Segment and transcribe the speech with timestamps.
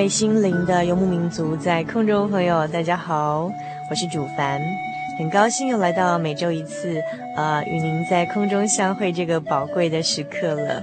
[0.00, 3.52] 位心灵的游牧民族，在空中朋友，大家好，
[3.90, 4.58] 我是主凡，
[5.18, 7.02] 很高兴又来到每周一次，
[7.36, 10.82] 呃，与您在空中相会这个宝贵的时刻了。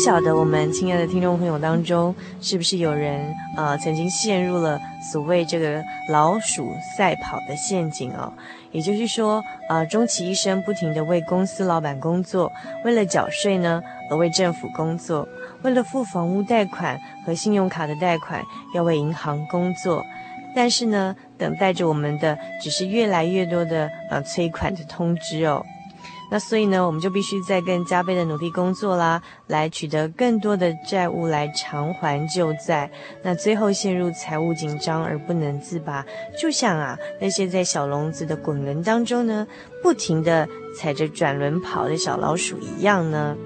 [0.00, 4.80] 不晓得我们亲爱的听众朋友当中，是不是有人呃曾经陷入了
[5.12, 8.32] 所谓这个老鼠赛跑的陷阱哦？
[8.72, 12.50] 也就是说，呃，终其一生不停地为公司老板工作，
[12.82, 15.28] 为了缴税呢，而为政府工作，
[15.60, 18.42] 为了付房屋贷款和信用卡的贷款，
[18.74, 20.02] 要为银行工作，
[20.56, 25.62] 但是呢，等待着我们的只是越来越多的呃催款的通知哦。
[26.30, 32.88] 那所以呢，我们就必须再更加倍的努力工作啦，来取得更多的债务来偿还旧债。
[33.22, 36.06] 那最后陷入财务紧张而不能自拔，
[36.40, 39.44] 就像啊那些在小笼子的滚轮当中呢，
[39.82, 40.48] 不停地
[40.78, 43.36] 踩着转轮跑的小老鼠一样呢。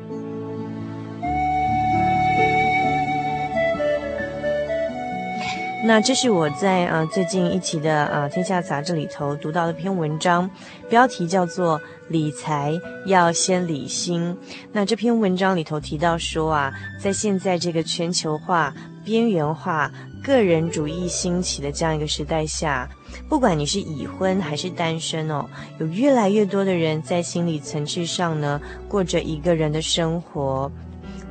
[5.86, 10.50] 那这是我在啊最近一期的啊《天下杂志》里头读到的一篇文章，
[10.88, 11.78] 标题叫做
[12.08, 14.36] “理财要先理心”。
[14.72, 19.90] 那这篇文章里头提到说啊，在现在这个全球化、边缘化、
[20.22, 22.88] 个人主义兴起的这样一个时代下，
[23.28, 25.44] 不管你是已婚还是单身哦，
[25.78, 30.70] 有越来越多的人在心理层次上呢，过着一个人的生活。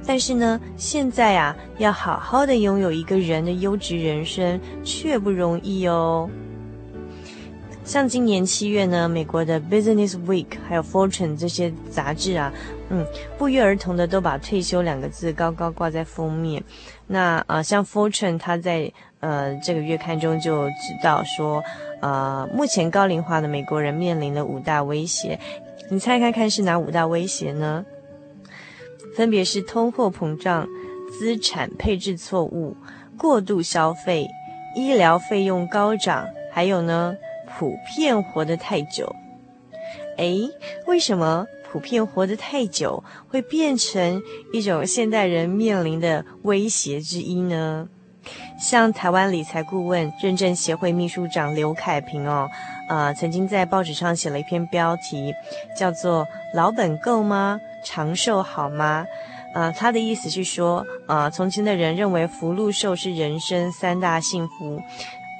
[0.05, 6.29] 但是呢，现在啊，要好好的拥有一个人的优质人生却不容易哦。
[7.85, 12.51] 像今年七月呢，美国的 Business Week 还有 Fortune 这些杂志啊，
[12.89, 13.05] 嗯，
[13.37, 16.63] 不约而同的都把退休两个字高高挂在封面。
[17.07, 20.73] 那啊、像 Fortune 它在呃这个月刊中就知
[21.03, 21.61] 道说，
[22.01, 25.37] 呃，目前高龄化的美国人面临的五大威胁，
[25.89, 27.85] 你猜看看是哪五大威胁呢？
[29.15, 30.67] 分别是通货膨胀、
[31.11, 32.75] 资产配置错误、
[33.17, 34.27] 过度消费、
[34.75, 37.15] 医疗费用高涨，还有呢，
[37.57, 39.15] 普遍活得太久。
[40.17, 40.49] 诶，
[40.85, 44.21] 为什么普遍活得太久会变成
[44.51, 47.87] 一种现代人面临的威胁之一呢？
[48.57, 52.49] 像台湾理财顾问认证协会秘书长刘凯平哦，
[52.87, 55.33] 呃，曾经在报纸上写了一篇标题，
[55.77, 56.25] 叫做
[56.55, 59.05] “老本够吗？”长寿好吗？
[59.53, 64.81] 呃，他的意思是说，呃，从前的人认为福禄寿是人生三大幸福，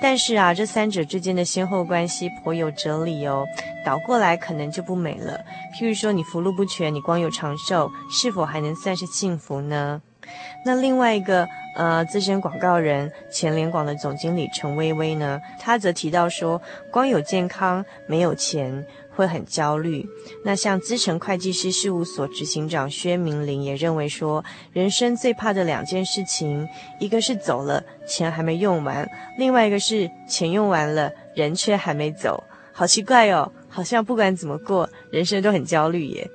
[0.01, 3.45] 但是啊，这三者之间的先后关系颇有哲理哦。
[3.85, 5.39] 倒过来可能就不美了。
[5.73, 10.01] 譬如说，你福禄不全，你光有长寿，是否还能算是幸福呢？
[10.65, 18.85] 那另外一个，呃，资深广告人前联广的总经理陈薇薇呢，她则提到说，光有健康没有钱。
[19.15, 20.07] 会很焦虑。
[20.43, 26.67] 那像资诚会计师事务所执行长薛明玲也认为说，人生最怕的两件事情，
[26.99, 29.05] 一个是走了，钱还没用完；
[29.37, 32.43] 另外一个是钱用完了，人却还没走。
[32.71, 36.29] 好奇怪哦，好像不管怎么过，人生都很焦虑耶。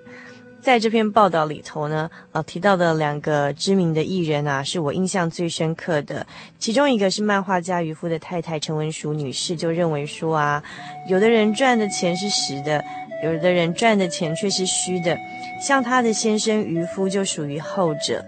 [0.60, 6.26] 在这篇报道里头呢，呃，提到的两个知名的艺人啊，是我印象最深刻的。
[6.58, 10.62] 其中一个是漫画家渔夫的太太陈文淑女士，就认为说啊，
[11.08, 12.84] 有的人赚的钱是实的，
[13.22, 15.16] 有的人赚的钱却是虚的，
[15.60, 18.24] 像他的先生渔夫就属于后者。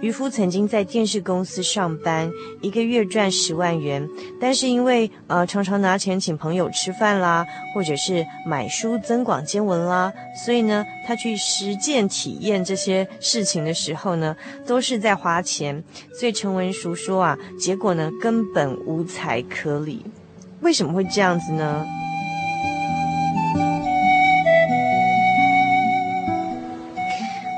[0.00, 2.30] 渔夫曾经在电视公司上班，
[2.60, 4.06] 一个月赚十万元，
[4.38, 10.12] 但是因为呃常常拿钱请朋友吃饭啦，或者是买书增广见闻啦，
[10.44, 14.36] 所以呢，他去实践体验这些事情的时候呢，
[14.66, 15.82] 都是在花钱。
[16.20, 20.04] 所以陈文淑说啊，结果呢根本无财可理。
[20.60, 21.86] 为什么会这样子呢？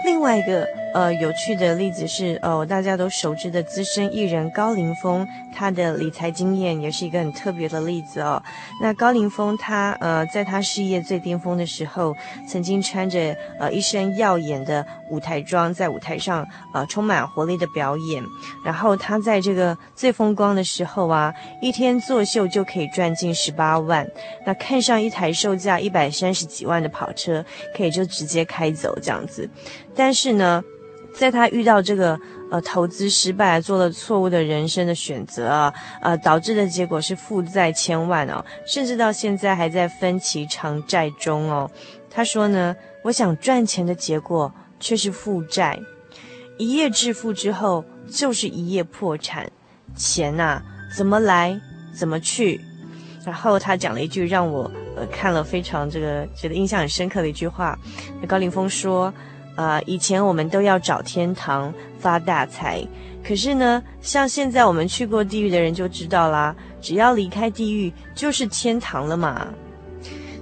[0.04, 0.64] 另外一个。
[0.96, 8.42] 呃，有趣的例子是，呃，大家都熟知的资深艺人高凌风，他的理财经验也是一个很特别的例子哦。
[8.80, 12.16] 那高凌风他，呃，在他事业最巅峰的时候，
[12.48, 18.24] 曾经穿着呃一身耀眼的舞台装，在舞台上呃充满活力的表演。
[18.64, 24.08] 然后他在这个最风光的时候啊，一天作秀就可以赚进十八万。
[24.46, 27.44] 那看上一台售价一百三十几万的跑车，
[27.76, 29.46] 可以就直接开走这样子。
[29.94, 30.64] 但是呢，
[31.18, 32.20] 在他遇到这个
[32.50, 35.72] 呃投资失败，做了错误的人生的选择啊，
[36.02, 41.70] 呃导致的结果是负债千万哦，甚至到现在还在分期偿债中哦。
[42.10, 45.80] 他说呢，我想赚钱的结果却是负债，
[46.58, 49.50] 一夜致富之后就是一夜破产，
[49.96, 50.62] 钱呐
[50.94, 51.58] 怎么来
[51.98, 52.60] 怎么去。
[53.24, 57.76] 然后他讲了一句让我呃看了非常这个觉得印象很深刻的一句话，
[58.28, 59.12] 高凌风说。
[59.56, 62.86] 啊、以前我们都要找天堂发大财，
[63.26, 69.48] 可是呢，像现在我们去过地狱的人就知道啦，只要离开地狱就是天堂了嘛。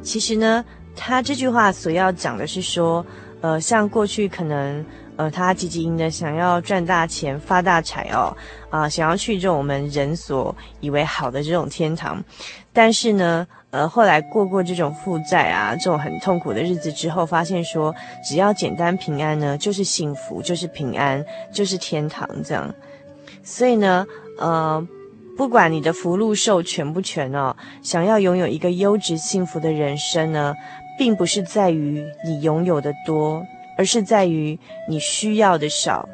[0.02, 0.64] 其实呢，
[0.96, 3.06] 他这句话所要讲的是说，
[3.40, 4.84] 呃，像过去可能，
[5.16, 8.36] 呃，他积极的想要赚大钱发大财哦，
[8.68, 12.22] 啊、想要去这种我们人所以为好的这种天堂，
[12.72, 13.46] 但是呢。
[13.74, 17.92] 呃，后来过过这种负债啊，这种很痛苦的日子之后，发现说，
[18.24, 22.72] 只要简单平安呢，就是幸福，就是平安，就是天堂这样。
[23.42, 24.06] 所以呢，
[24.38, 24.86] 呃，
[25.36, 30.54] 不管你的福禄寿全不全哦，想要拥有一个优质幸福的人生呢，
[30.96, 33.44] 并不是在于你拥有的多，
[33.76, 34.56] 而是在于
[34.88, 36.08] 你需要的少。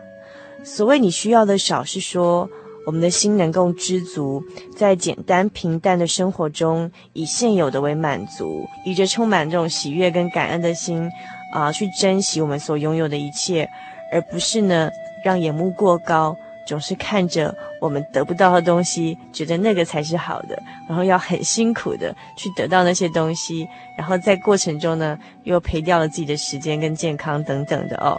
[0.65, 2.49] 所谓你需要的少，是说。
[2.87, 4.43] 我们的心能够知足，
[4.77, 11.09] 在简单平淡的生活中，以现有的为满足，以着充满这种喜悦跟感恩的心，
[11.53, 13.69] 啊、去珍惜我们所拥有的一切，
[14.11, 14.91] 而不是呢，
[15.23, 16.35] 让眼目过高，
[16.67, 28.19] 总是看着我们得不到的东西，觉得那个才是好的，然后要很辛苦的去得到那些东西，然后在过程中呢，又赔掉了自己的时间跟健康等等的哦。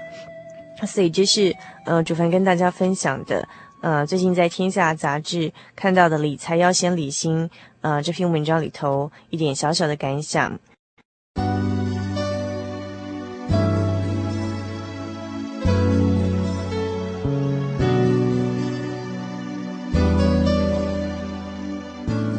[0.86, 1.56] 所以这是，
[1.86, 3.46] 呃，主凡跟大家分享的。
[3.82, 7.50] 呃，最近在《天下》杂志看到的理财要先理心，
[7.82, 10.60] 呃，这篇文章里头一点小小的感想。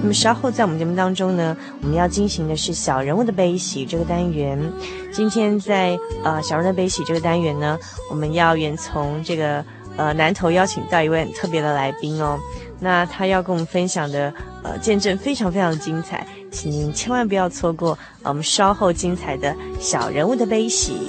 [0.00, 4.72] 那么稍后在我们节目当中呢，我们要进行的是小人物的悲喜这个单元。
[5.12, 7.76] 今天在呃小人物的悲喜这个单元呢，
[8.08, 9.64] 我们要远从这个。
[9.96, 12.38] 呃，南投邀请到一位很特别的来宾哦，
[12.80, 21.08] 那他要跟我们分享的呃见证非常非常精彩，请您千万不要错过，我们稍后精彩的小人物的悲喜。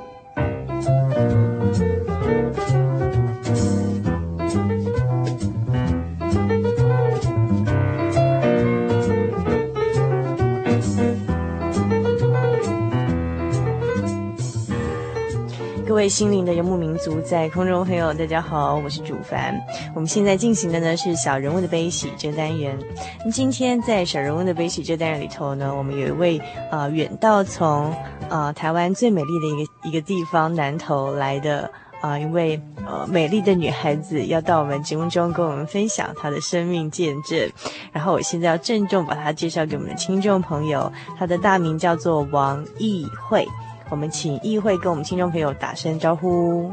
[16.01, 19.55] 位心灵的游牧民族，在空中朋友，大家好，我是主凡。
[19.93, 22.75] 我们现在进行的呢是小人物的悲喜这单元。
[23.23, 26.41] 那今天在小人物的悲喜这单元里头呢，我们有一位
[26.71, 27.93] 呃远道从
[28.29, 37.47] 呃台湾最美丽的一个一个地方南投来的啊、一位呃美丽的女孩子，要到我们节目中跟我们分享她的生命见证。
[37.91, 43.47] 然后我现在要郑重把她介绍给我们的听众朋友，她的大名叫做王懿慧。
[43.91, 46.71] 我们请议会跟我们听众朋友打声招呼。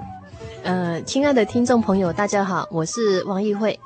[0.62, 3.78] 呃，亲爱的听众朋友，大家好，我是王懿慧。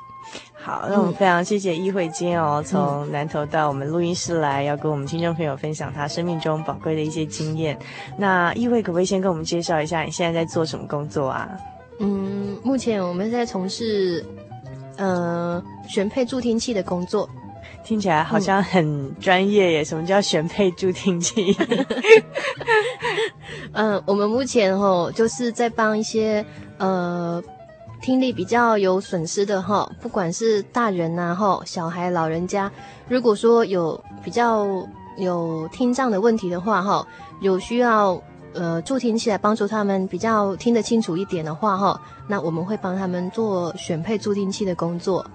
[0.53, 7.75] 好，那我们非常谢谢议会今天哦，从南投到我们录音室来，要跟我们听众朋友分享他生命中宝贵的一些经验。
[8.19, 11.49] 那议会可不可以先跟我们介绍一下你现在在做什么工作啊？
[11.99, 14.23] 嗯，目前我们在从事
[14.97, 17.27] 呃选配助听器的工作。
[17.83, 19.81] 听起来好像很专业耶！
[19.81, 21.55] 嗯、什么叫选配助听器？
[23.73, 26.45] 嗯、呃，我们目前哈就是在帮一些
[26.77, 27.43] 呃
[28.01, 32.71] 听力比较有损失的哈，不管是大人呐哈、小孩、老人家，
[33.07, 34.65] 如果说有比较
[35.17, 37.05] 有听障的问题的话哈，
[37.41, 38.21] 有需要
[38.53, 45.25] 呃助听器来帮助他们比较听得清楚一点的话哈，那我们会帮他们做选配助听器的工作。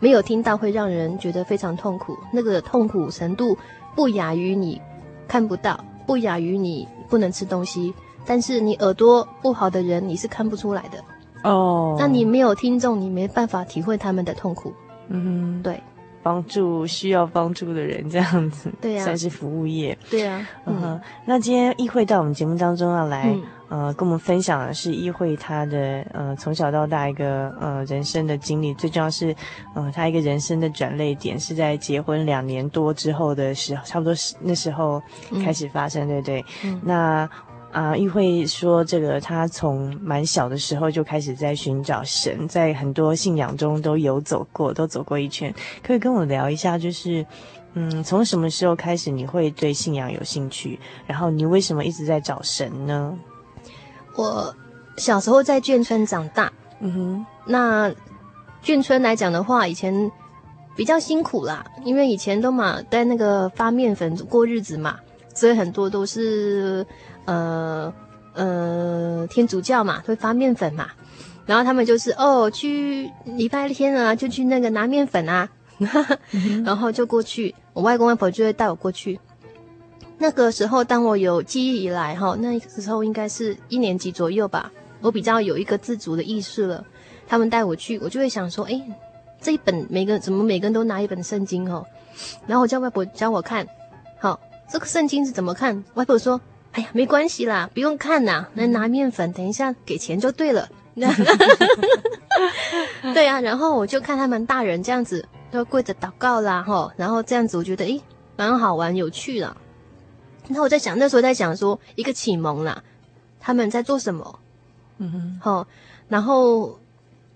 [0.00, 3.56] 没有听到会让人觉得非常痛苦，那个痛苦程度
[3.94, 4.80] 不亚于你
[5.26, 7.92] 看不到，不亚于你不能吃东西。
[8.26, 11.02] 但是你耳朵不好的人，你是看不出来的
[11.48, 11.96] 哦。
[11.98, 14.72] 那你没有听众，你没办法体会他们的痛苦。
[15.08, 15.82] 嗯哼，对。
[16.28, 21.00] 帮助需要帮助的人，这样子，对呀、啊，算是服务业，对呀、啊，嗯哼。
[21.24, 23.34] 那今天懿慧到我们节目当中要来，
[23.70, 29.34] 嗯、呃，跟我们分享的是懿慧她的呃从小到大一个呃人生的经历，最重要是，
[29.74, 35.02] 呃，她一个人生的转捩点是在结婚两年多之后的时候，差不多是那时候
[35.42, 36.44] 开始发生，嗯、对不对？
[36.64, 37.30] 嗯，那。
[37.70, 45.54] 啊，玉慧说，这个他从蛮小的时候就开始在寻找神，在很多信仰中都有走过，都走过一圈。
[45.82, 47.24] 可以跟我聊一下，就是，
[47.74, 50.80] 嗯，从什么时候开始你会对信仰有兴趣？
[51.06, 53.16] 然后你为什么一直在找神呢？
[54.16, 54.54] 我
[54.96, 57.94] 小时候在眷村长大，嗯哼，那
[58.64, 60.10] 眷村来讲的话，以前
[60.74, 64.98] 比较辛苦啦，因为以前都嘛在那个发面粉过日子嘛，
[65.34, 66.84] 所以很多都是。
[67.28, 67.92] 呃
[68.32, 70.88] 呃，天主教嘛，会发面粉嘛，
[71.44, 75.46] 然后他们就是哦，去礼拜天啊，就去那个拿面粉啊，
[76.32, 79.20] 嗯、 然后就过去，我外公外婆就会带我过去。
[80.16, 86.82] 那个时候，当我有记忆以来，哈，那个时候应该是一年级左右吧，我比较有一个自主的意识了。
[87.26, 88.80] 他们带我去，我就会想说，哎，
[89.38, 91.84] 这一本每个怎么每个人都拿一本圣经哦，
[92.46, 93.66] 然后我叫外婆教我看，
[94.18, 95.84] 好，这个圣经是怎么看？
[95.92, 96.40] 外婆说。
[96.72, 100.68] 哎呀，没关系啦，不用看呐，来拿面粉，等一下给钱就对了。
[103.14, 108.02] 对啊，然后我就看他们大人这样子都跪着祷告啦，吼，然后这样子我觉得诶，
[108.36, 109.56] 蛮好玩有趣啦。
[110.48, 112.82] 然后我在想，那时候在想说一个启蒙啦，
[113.38, 114.38] 他们在做什么？
[114.98, 115.66] 嗯哼，好，
[116.08, 116.78] 然后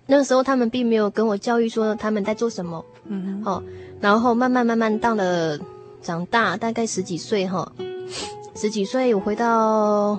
[0.06, 2.84] 那个时候他们并没有跟我教育说他们在做什么。
[3.06, 3.62] 嗯哼，好，
[4.00, 5.58] 然后慢慢慢慢到了
[6.00, 7.70] 长大，大概十几岁哈。
[8.54, 10.18] 十几岁，我回到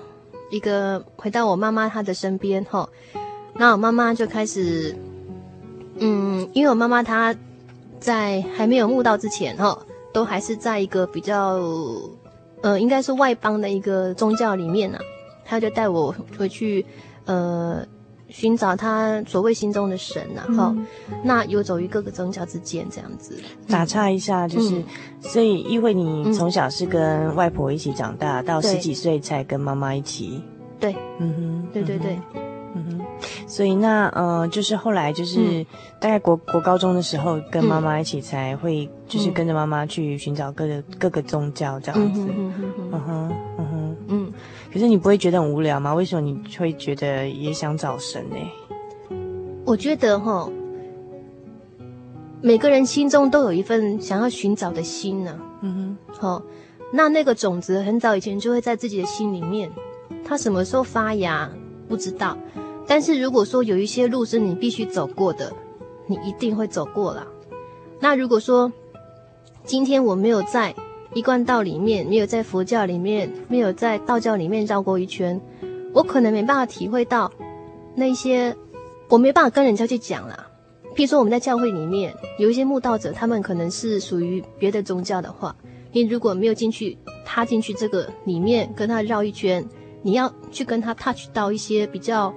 [0.49, 2.87] 一个回到我妈妈她的身边哈，
[3.53, 4.95] 那我妈妈就开始，
[5.99, 7.35] 嗯，因为我妈妈她
[7.99, 9.77] 在还没有悟道之前哈，
[10.11, 11.59] 都还是在一个比较，
[12.61, 14.99] 呃，应该是外邦的一个宗教里面呢，
[15.45, 16.85] 她就带我回去，
[17.25, 17.85] 呃。
[18.33, 20.85] 寻找他所谓心中的神呐、啊，哈、嗯，
[21.23, 23.39] 那游走于各个宗教之间这样子。
[23.67, 24.83] 打岔一下，就是，嗯、
[25.21, 30.43] 所以因为你从小是跟外婆一起长大，嗯、到十几岁才跟妈妈一起。
[30.79, 32.19] 对，嗯哼，对对对，
[32.73, 33.01] 嗯哼。
[33.45, 35.63] 所以那呃，就是后来就是
[35.99, 42.27] 大概国国高中的时候，跟妈妈一起才会，就是跟着妈妈去寻找各个各个宗教这样子。
[42.35, 42.73] 嗯哼。
[42.91, 44.22] 嗯哼嗯
[44.73, 45.93] 可是你不会觉得很无聊吗？
[45.93, 48.35] 为什么你会觉得也想找神呢？
[49.65, 50.49] 我觉得哈，
[52.41, 55.59] 每个人心中都有一份想要寻找的心呢、啊。
[55.61, 55.75] 嗯
[56.09, 56.43] 哼，好、哦，
[56.91, 59.69] 那那个种子很早以前就会在自己的心里面，
[60.25, 61.47] 它什么时候发芽
[61.87, 62.35] 不知道。
[62.87, 65.53] 但是如果说有一些路是你必须走过的，
[66.07, 67.27] 你一定会走过了。
[67.99, 68.73] 那如果说
[69.63, 70.73] 今天我没有在
[71.13, 75.39] 一贯道里面，没有在佛教里面，没有在道教里面绕过一圈，
[75.93, 77.31] 我可能没办法体会到
[77.95, 78.55] 那些，
[79.09, 80.47] 我没办法跟人家去讲啦。
[80.95, 85.55] 譬如说我们在教会里面有一些慕道者，他们可能是属于别的宗教的话，
[85.91, 89.63] 你如果没有进去，踏进去这个里面跟他绕一圈，
[90.01, 92.33] 你要去跟他 touch 到一些比较。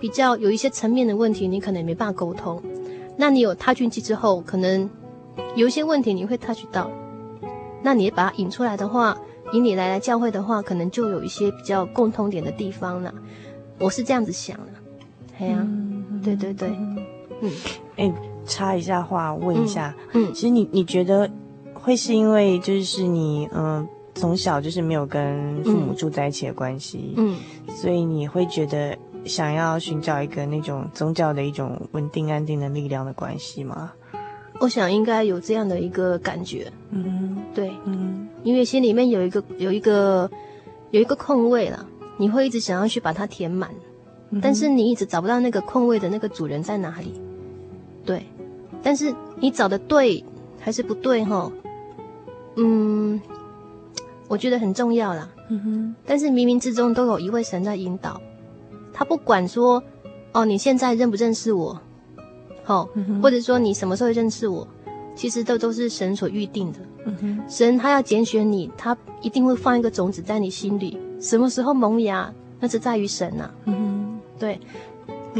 [0.00, 2.62] 比较有一些层面的问题，你可能没办法沟通。
[3.16, 4.88] 那你有踏进去之后，可能
[5.56, 6.88] 有一些问题你会 touch 到。
[7.82, 9.16] 那你把它引出来的话，
[9.52, 13.12] 引你来来教会的话，可能就有一些比较共通点的地方了。
[13.78, 14.72] 我是这样子想的。
[15.38, 16.68] 哎呀、啊，嗯、对对对，
[17.40, 17.52] 嗯，
[17.96, 21.30] 哎、欸，插一下话，问一下，嗯，嗯其实你你觉得
[21.74, 27.36] 会是因为就是你嗯、呃、从小就是没有跟父母住在一起的关系，嗯，
[27.76, 28.96] 所以你会觉得。
[29.24, 33.92] 想要寻找一个那种宗教的一种稳定安定的力量的关系吗？
[34.60, 36.70] 我想应该有这样的一个感觉。
[36.90, 40.30] 嗯，对，嗯，因为心里面有一个有一个
[40.90, 41.86] 有一个空位了，
[42.16, 43.70] 你会一直想要去把它填满，
[44.30, 47.12] 嗯、但是你一直找不到那个空位的那个主人在哪里。
[48.04, 48.26] 对，
[48.82, 50.24] 但是你找的对
[50.58, 51.50] 还是不对哈？
[52.56, 53.20] 嗯，
[54.26, 55.28] 我觉得很重要啦。
[55.50, 58.20] 嗯哼，但是冥冥之中都有一位神在引导。
[58.92, 59.82] 他不管说，
[60.32, 61.80] 哦，你现在认不认识我，好、
[62.68, 64.66] 哦，嗯、或者说你什么时候认识我，
[65.16, 66.78] 其实这都是神所预定的。
[67.06, 73.54] 嗯、神他要拣选你，他一定会放一个种子在你心里，什么时候萌芽，那是在于神呐、啊。
[73.64, 74.48] 嗯哼，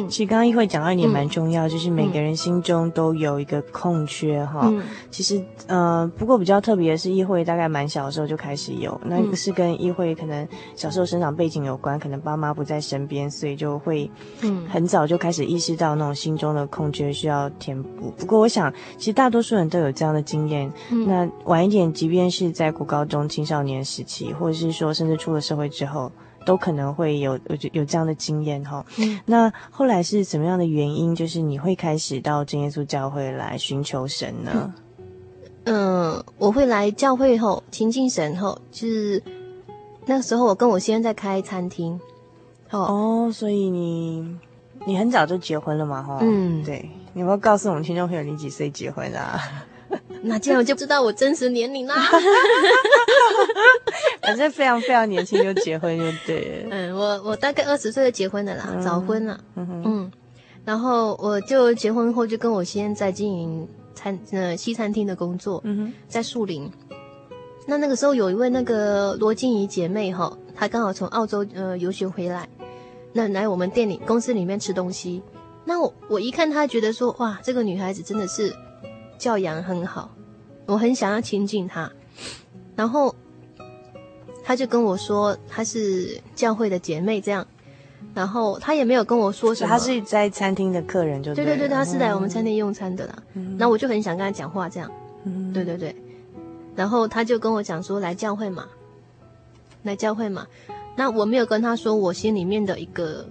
[0.03, 0.09] 对。
[0.09, 4.63] 其实刚刚一会讲到一点蛮重要，嗯、就是每个人心中都有一个空缺哈。
[4.65, 14.11] 嗯、其实呃，不过比较特别的是，一会大概蛮小的时候就开始有，那个是跟一会可能小时候生长背景有关，可能爸妈不在身边，所以就会
[14.43, 18.13] 嗯很早就开始意识到那种心中的空缺需要填补。
[18.17, 20.73] 不过我想，其实大多数人都有这样的经验。
[20.91, 26.11] 嗯、那晚一点，即便是在国高中青少年时期，或者是说甚至出了社会之后。
[26.44, 31.14] 都可能会有有有这样的经验哈，嗯，那后来是什么样的原因？
[31.14, 34.72] 就是你会开始到真耶稣教会来寻求神呢？
[35.64, 39.22] 嗯，呃、我会来教会后亲近神后，就是
[40.07, 42.01] 那个时候我跟我先生在开餐厅，
[42.70, 44.38] 哦，哦，所以你
[44.87, 46.03] 你很早就结婚了嘛？
[46.03, 49.38] 哈，嗯，对，你有没有告诉我们听众朋友你几岁结婚啊？
[50.22, 51.94] 那这样我就知道我真实年龄啦。
[54.22, 56.68] 反正非常非常年轻就结婚就对了。
[56.70, 59.40] 嗯，我我大概二十岁就结婚了啦，嗯、早婚了。
[59.57, 60.12] 嗯哼嗯，
[60.64, 65.61] 然后我就结婚后就跟我先在经营餐呃西餐厅的工作。
[65.64, 66.70] 嗯哼，在树林。
[67.66, 72.48] 那那个时候有一位那个罗静怡姐妹哈，她刚好从澳洲呃游学回来，
[73.12, 75.22] 那来我们店里公司里面吃东西。
[75.64, 78.52] 那我我一看她，觉得说哇，这个女孩子真的是。
[79.18, 80.11] 教养很好，
[80.66, 81.90] 我很想要亲近他，
[82.76, 83.14] 然后
[84.44, 87.46] 他就跟我说他是教会的姐妹这样，
[88.14, 89.68] 然后他也没有跟我说什么。
[89.68, 93.22] 他是在餐厅的客人就对，对对对，他是来我们餐厅用餐的啦。
[93.35, 94.90] 嗯，那我就很想跟他讲话这样，
[95.24, 95.94] 嗯，对对对，
[96.76, 98.66] 然后他就跟我讲说来教会嘛，
[99.83, 100.46] 来教会嘛。
[100.96, 103.26] 那我没有跟他说我心里面的一个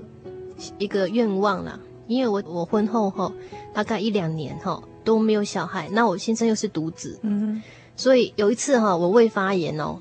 [0.77, 3.33] 一个愿望啦，因为我我婚后后
[3.73, 4.81] 大概一两年哈。
[5.07, 7.63] 都没有小孩，那我先生又是独子，嗯哼，
[7.95, 9.97] 所以有一次哈，我胃发炎哦，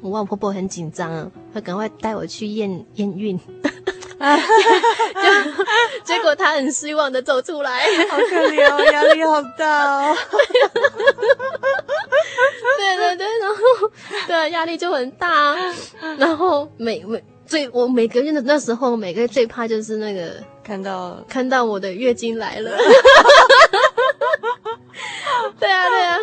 [0.00, 3.38] 我外婆婆很紧张啊，她赶快带我去验验孕，
[6.02, 10.16] 结果她很失望的走出来，好可怜哦，压力好大哦，
[12.78, 13.56] 对对对，然后
[14.26, 15.54] 对压力就很大，
[16.18, 20.32] 然后每每最我每个月的那时候，每个月最怕就是那个
[20.64, 22.76] 看到看到我的月经来了。
[25.58, 26.16] 对啊，对啊，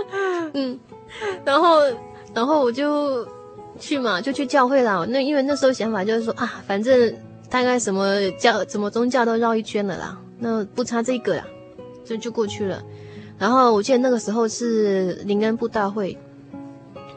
[0.53, 0.79] 嗯，
[1.45, 1.79] 然后，
[2.33, 3.27] 然后我就
[3.79, 5.05] 去嘛，就去教会啦。
[5.09, 7.15] 那因为那时候想法就是说啊，反正
[7.49, 11.45] 大概什么教、什么宗教都绕一圈了啦，那不差这个啦，
[12.03, 12.81] 就就过去了。
[13.37, 16.17] 然后我记得那个时候是灵恩布道会，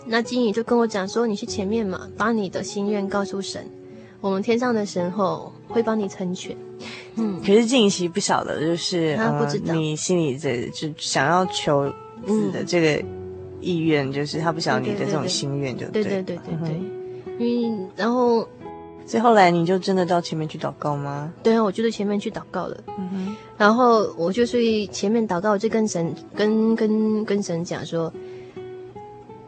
[0.07, 3.65] 那经理就跟我讲说，你去前面嘛，把你的心愿告诉神，
[4.21, 6.57] 我们天上的神后会帮你成全。
[7.17, 11.89] 嗯，可是静琪不晓得，就是他不知道、呃、你心里这就想要求
[12.27, 13.05] 子的这个
[13.61, 16.81] 意愿，就是他不晓得你的这种心愿，就对对对对对。
[17.39, 18.41] 因为然后
[19.07, 21.33] 所以后来你就真的到前面去祷告吗？
[21.43, 22.77] 对啊，我就在前面去祷告了。
[22.99, 28.13] 嗯哼，然后我就去前面祷告，我就跟神跟跟跟神讲说，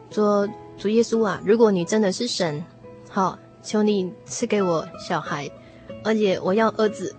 [0.09, 2.63] 说主耶稣啊，如果你真的是神，
[3.09, 5.49] 好，求你赐给我小孩，
[6.03, 7.15] 而且我要儿子。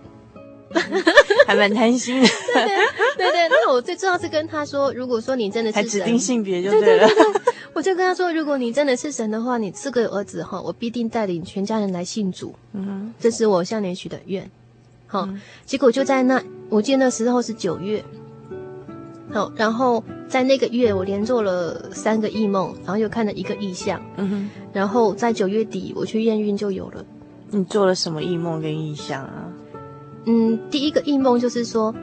[1.45, 3.49] 还蛮贪心的，对对对对。
[3.49, 7.07] 那我最重要是跟他说，如果说你真的是指定性别就对了。
[7.07, 12.55] 对对对对， 我就跟他说，如果你真的是神的话，你赐给儿子哈，我必定带领全家人来信主。
[12.71, 14.49] 嗯哼，这是我向你许的愿。
[15.05, 18.03] 好，嗯、结果就在那，我记得那时候是九月。
[19.31, 24.01] 好，然后在那个月，我连做了三个异梦，然后又看了一个异象。
[24.17, 27.05] 嗯哼，然后在九月底，我去验孕就有了。
[27.51, 29.45] 你做了什么异梦跟异象啊？
[30.25, 31.93] 嗯，第一个异梦就是说，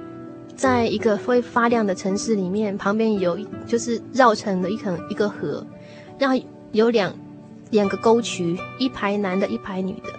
[0.54, 5.66] 在一个会发亮的城市里面，旁边有就是绕成了一层一个河，
[6.16, 6.40] 然后
[6.70, 7.12] 有两
[7.70, 10.12] 两个沟渠，一排男的，一排女的，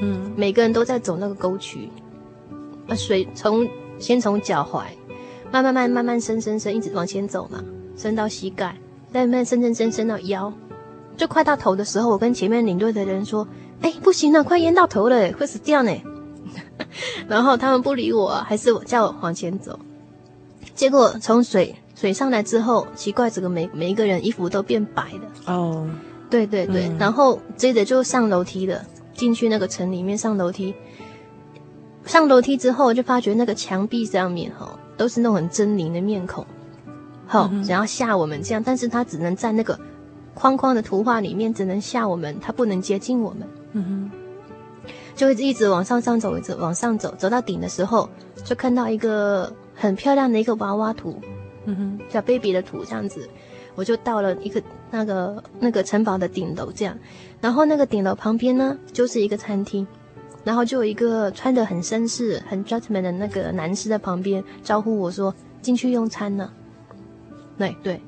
[0.00, 1.88] 嗯，每个人都在走那个沟渠，
[2.88, 3.64] 啊，水从
[4.00, 4.82] 先从脚踝，
[5.54, 7.62] 慢慢慢慢慢伸伸伸，一直往前走嘛，
[7.96, 8.76] 伸到膝盖，
[9.12, 10.52] 再慢慢伸伸伸伸到腰，
[11.16, 13.46] 就快到头的时候，我跟前面领队的人说，
[13.80, 15.92] 哎，不行了，快淹到头了，会死掉呢。
[17.28, 19.78] 然后他们不理我，还是我叫我往前走。
[20.74, 25.54] 结果从水水上来之后，奇怪，整个每每一个人衣服都变白了。
[25.54, 25.88] 哦，
[26.28, 26.90] 对对对。
[26.98, 30.74] 然后接着就上楼梯了，进去那个城里面上楼梯。
[32.04, 36.44] 上楼梯之后，就发觉那个墙壁上面哈，都是那种很狰狞的面孔，
[37.26, 38.62] 好，想要吓我们这样。
[38.64, 39.78] 但是他只能在那个
[40.34, 43.48] 框框的图画里面，只能吓我们，他不能接近我们。
[43.72, 44.10] 嗯哼。
[45.14, 48.08] 就一直一直往上上走，一直往上走，走到顶的时候，
[48.44, 51.20] 就看到一个很漂亮的一个娃娃图，
[51.66, 53.28] 嗯哼，小 baby 的图这样子，
[53.76, 56.98] 我就到了一个那个那个城堡的顶楼这样，
[57.40, 59.86] 然后那个顶楼旁边呢，就是一个餐厅，
[60.44, 66.52] 然后就有一个穿得很绅士、很 gentleman 的那个男士在旁边招呼我说：“进去用餐呢。”
[67.58, 68.00] 对对，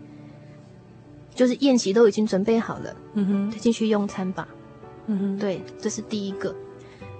[1.34, 4.46] 就是宴席都已经准备好了，嗯哼，就进去用餐吧，
[5.06, 6.54] 嗯哼，对，这是第一个。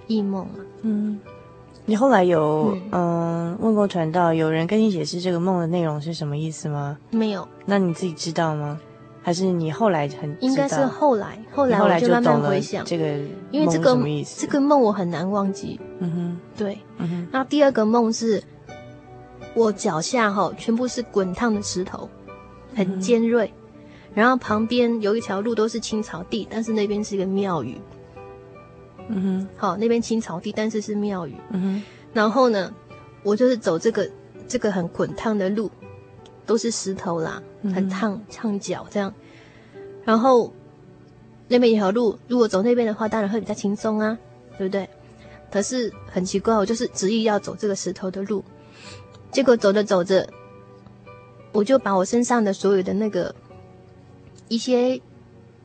[0.07, 1.19] 异梦啊，嗯，
[1.85, 6.97] 你后来有嗯、呃、问过传道，有人跟你解释这个梦的内容是什么意思吗？
[7.11, 7.45] 没有。
[7.65, 8.79] 那你自己知道吗？
[9.27, 13.05] 还是你后来很应该是后来，后来我就慢慢回想这个
[13.51, 13.93] 因为这个
[14.37, 15.77] 这个梦我很难忘记。
[15.99, 17.27] 嗯哼，对，嗯哼。
[17.29, 18.41] 那第二个梦是，
[19.53, 22.09] 我脚下哈全部是滚烫的石头，
[22.73, 23.81] 很尖锐，嗯、
[24.13, 27.75] 然后旁边有一条路都是青草地，但是那边是一个庙宇。
[29.09, 31.35] 嗯哼，好，那边青草地，但是是庙宇。
[31.49, 32.73] 嗯哼，然后呢，
[33.23, 34.09] 我就是走这个
[34.47, 35.69] 这个很滚烫的路，
[36.45, 39.13] 都是石头啦，很烫烫脚这样。
[40.03, 40.53] 然后
[41.47, 44.17] 那边一条路，如果走那边的话，当然会比较轻松啊，
[44.57, 44.87] 对不对？
[45.51, 48.43] 可是很奇怪，我就是执意要走这个石头的路，
[49.31, 50.27] 结果走着走着，
[51.51, 53.33] 我就把我身上的所有的那个
[54.47, 55.01] 一些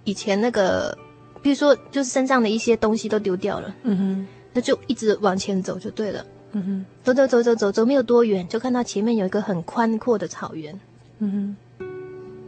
[0.05, 0.97] 以前那个。
[1.43, 10.79] 比如说，就是身上的一些东西都丢掉了，嗯哼，那就一直往前走就对了，嗯哼，走走走走走走，没有多远，就看到前面有一个很宽阔的草原，
[11.19, 11.57] 嗯哼，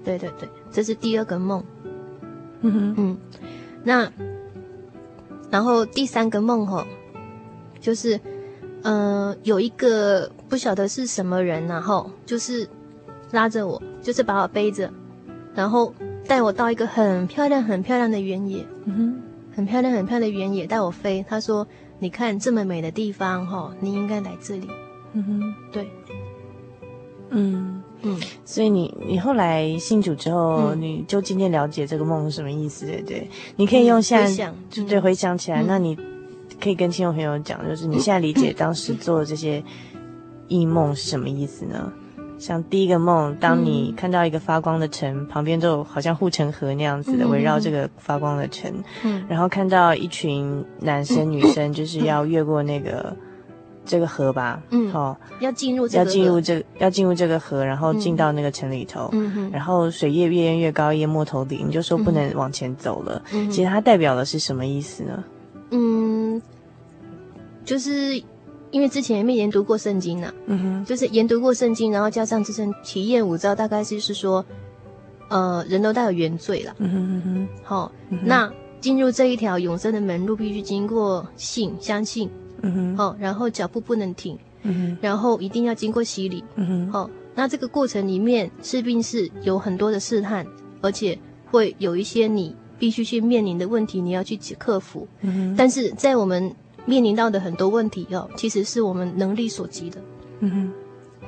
[0.05, 1.65] 对对对，这是第二个梦，
[2.61, 3.19] 嗯哼嗯，
[3.83, 4.13] 那
[5.51, 6.85] 然后第三个梦吼，
[7.81, 8.21] 就是，
[8.83, 12.69] 呃，有一个不晓得是什么人，然后就是
[13.33, 14.91] 拉着我，就是把我背着，
[15.55, 15.93] 然后。
[16.27, 19.23] 带我到一个很漂亮、很漂亮的原野，嗯哼，
[19.55, 21.23] 很漂亮、很漂亮的原野，带我飞。
[21.29, 21.69] 他说
[22.01, 24.67] ：“你看这么美的地方，吼，你应该来这里。”
[25.13, 25.87] 嗯哼，对，
[27.29, 27.74] 嗯
[28.05, 28.21] 嗯。
[28.45, 33.29] 所以你你后来信主之后，嗯、你就渐渐了解这个梦是什么意思，对不对？
[33.57, 35.97] 你可以用现在、嗯、想就对回想起来，嗯、那你
[36.61, 39.63] 可以跟听众朋友讲，就是你现在理解当时做的这些
[40.49, 41.93] 异梦是什么意思呢？
[42.37, 48.71] 像第一个梦，当你看到一个发光的城，嗯、旁边就好像护城河那样子的围绕这个发光的城，
[49.05, 53.17] 嗯，然后看到一群男生 女生就是要越过那个、嗯、
[53.85, 63.23] 这个河吧，嗯，好、哦，要进入这个要进入这个要进入这个河，然后进到那个城里头，嗯哼，然后水越越淹越高，淹没头顶，你就说不能往前走了。
[63.33, 65.25] 嗯、其实它代表的是什么意思呢？
[65.71, 66.41] 嗯，
[67.65, 68.23] 就是。
[68.71, 74.45] 因为之前也没研读过圣经呢、啊，嗯哼，就是研读过圣经，然后加上这身体验五招，大概就是说，
[75.29, 82.29] 呃，人都带有原罪了，嗯哼嗯哼，好，嗯、那进入这一条永生的门路，必须经过信，相信，
[82.65, 90.47] 嗯哼，好，然后脚步不能停，嗯哼，然后一定要经过洗礼，嗯哼，好，那这个过程里面势必是有很多的试探，
[90.81, 91.19] 而且
[91.51, 95.07] 会有一些你必须去面临的问题，你要去克服。
[95.21, 96.55] 嗯哼，但是在我们
[96.87, 100.01] 面临到的很多问题哦，其实是我们能力所及的。
[100.41, 100.73] 嗯哼，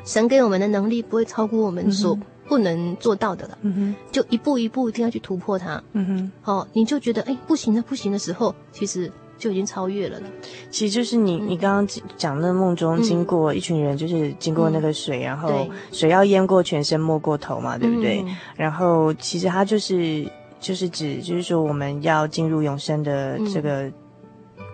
[0.04, 2.18] 神给我们的能力不会超过我们所
[2.48, 3.58] 不能做到的了。
[3.62, 5.82] 嗯哼，就一步一步一定要去突破它。
[5.92, 10.26] 嗯哼，哦，你就觉得哎不行了不行的时候，其实就已经超越了了。
[10.70, 18.22] 其实就是你你刚刚讲那梦中经过一群人，就是经过那个水，嗯、然后水要淹过全身没过头嘛，对不对？
[18.22, 20.26] 嗯、然后其实它就是
[20.60, 23.92] 就是指就是说我们要进入永生的这个。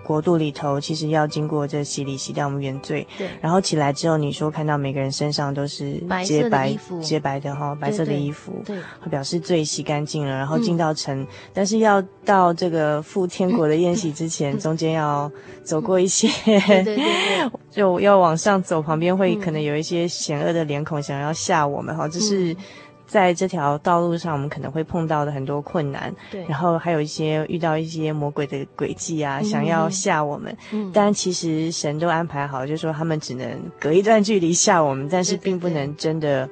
[0.03, 3.07] 嗯国度里头其实要经过这洗礼，洗掉我们原罪。
[3.17, 3.29] 对。
[3.41, 11.23] 然后起来之后，你说看到每个人身上都是洁白洁白的哈，白色的衣服，对，会表示罪洗干净了，然后进到城。
[11.23, 15.31] 嗯、但是要到这个赴天国的宴席之前，嗯、 中间要
[15.63, 22.57] 走过一些，对对对，对， 就要往上走，旁边会可能有一些险恶的脸孔想要吓我们哈，这是。
[23.07, 30.57] 在这条道路上，我们可能会碰到的很多困难，对，然后还有一些遇到一些魔鬼的诡计啊，嗯、想要吓我们。
[30.71, 36.49] 嗯，但其实神都安排好，就是说他们只能隔一段距离吓我们，但是并不能真的。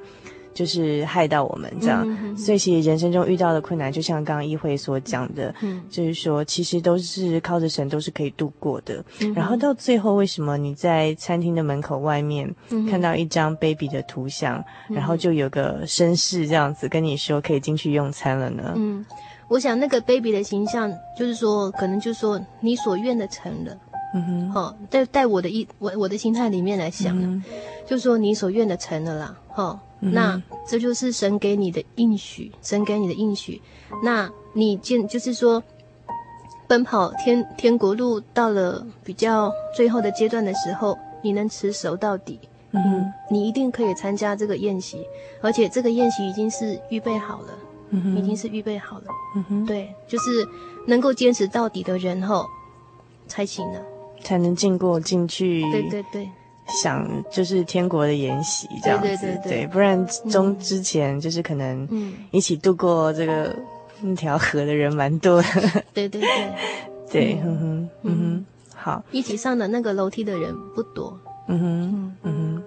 [0.53, 9.03] 就是害到我们这样，所以其实人生中遇到的困难，就像刚刚议会所讲的，嗯，就是说其实都是靠着神，都是可以度过的。
[9.21, 12.53] 嗯、然后到最后，为什么你在餐厅的门口外面
[12.89, 18.73] 看到一张 baby 的图像，嗯、然后就有个绅士这样子跟你说可以进去用餐了呢？
[18.75, 19.05] 嗯，
[19.47, 23.77] 我想那个 baby 的形象，就是说可能就是说你所愿的成了。
[24.13, 27.41] 嗯哼，好、哦，在在我的意我我的心态里面来想，嗯、
[27.87, 29.79] 就是说你所愿的成了啦，哈、哦。
[30.01, 33.61] 那这就是神给你的应许，神给你的应许。
[34.03, 35.63] 那你见就是说，
[36.67, 42.39] 奔跑天天国路到了比较最后的阶段的时候，你能持守到底，
[42.71, 45.05] 嗯，嗯，你一定可以参加这个宴席，
[45.41, 47.53] 而且这个宴席已经是预备好了，
[47.89, 50.47] 嗯哼，已经是预备好了，嗯哼，对，就是
[50.87, 52.47] 能够坚持到底的人后
[53.27, 53.79] 才行呢，
[54.23, 56.29] 才能进过进去，对对对。
[56.71, 61.87] 想就是天国的筵席这样子，对，对，对，对，对，不然中之前就是可能
[62.31, 63.55] 一起度过这个
[64.01, 65.47] 那条河的人蛮多的，
[65.93, 66.53] 对 对对，
[67.11, 67.59] 对， 嗯。
[67.59, 68.17] 哼，嗯。
[68.17, 72.63] 哼，好，一起上的那个楼梯的人不多，嗯哼，嗯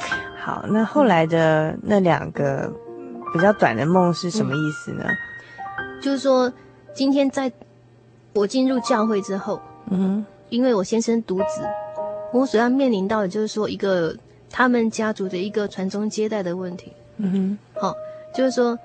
[0.36, 2.72] 好，那后来的那两个
[3.34, 5.04] 比较短的梦是什么意思呢？
[6.00, 6.50] 就是说，
[6.94, 7.52] 今天在
[8.32, 11.60] 我进入教会之后，嗯哼，因为我先生独子。
[12.32, 14.14] 我所要面临到的就是说，一个
[14.50, 16.92] 他们家族的一个传宗接代的问题。
[17.16, 17.94] 嗯哼，好，
[18.34, 18.78] 就是说，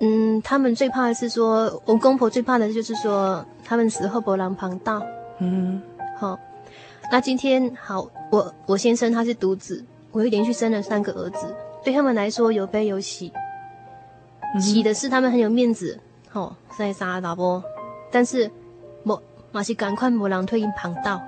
[0.00, 5.02] 嗯，他们最怕的是说，我公婆最怕的就是说，他们死后不让旁道。
[5.38, 5.82] 嗯
[6.18, 6.40] 哼，好，
[7.12, 13.32] 那今天好，我我先生他是独子，我又连续生了三个儿子，对他们来说有悲有喜。
[14.60, 16.00] 喜的是他们很有面子，
[16.30, 17.62] 好，在杀老婆，
[18.10, 18.50] 但是
[19.02, 21.20] 我马是赶快不让退隐旁道。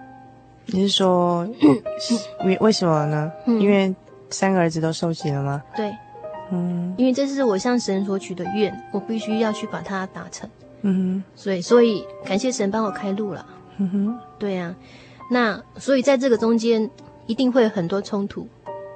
[0.71, 1.49] 你是说，
[2.45, 3.33] 为为什么呢？
[3.47, 3.95] 嗯、因为
[4.31, 5.63] 三个儿子都受洗了吗？
[5.75, 5.95] 对，
[6.53, 10.49] 嗯，因为这是我向神所许的愿，我必须要去把它达成。
[10.83, 13.47] 嗯哼，所以所以感谢神帮我开路了。
[13.79, 14.77] 嗯哼，对呀、啊，
[15.31, 16.91] 那所以在这个中间
[17.27, 18.47] 一定会有很多冲突，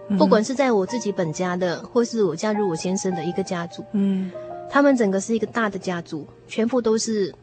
[0.08, 4.30] 嗯、不管是在我自己本家的，或是我加入我先生的一个家族，嗯，
[4.68, 7.34] 他们整个是一个大的家族，全部都是，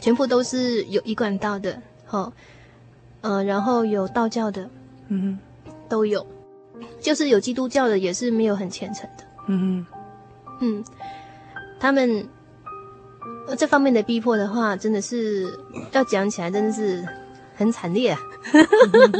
[0.00, 2.30] 全部都是有一贯道的，齁。
[3.22, 4.68] 嗯、呃，然后有道教的，
[5.08, 6.26] 嗯哼，都有，
[7.00, 9.86] 就是有基督教的，也是没有很虔诚的，嗯
[10.60, 10.84] 哼，嗯，
[11.80, 12.28] 他们
[13.56, 15.58] 这方面的逼迫的话，真的是
[15.92, 17.04] 要讲起来，真的是
[17.56, 18.20] 很惨烈啊。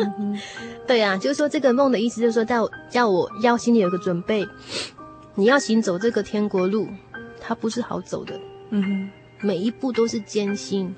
[0.87, 4.47] 对啊，就是说这个梦的意思，就是说叫叫我要心里有个准备，
[5.35, 6.88] 你要行走这个天国路，
[7.41, 8.38] 它不是好走的，
[8.71, 9.11] 嗯哼，
[9.47, 10.93] 每一步都是艰辛。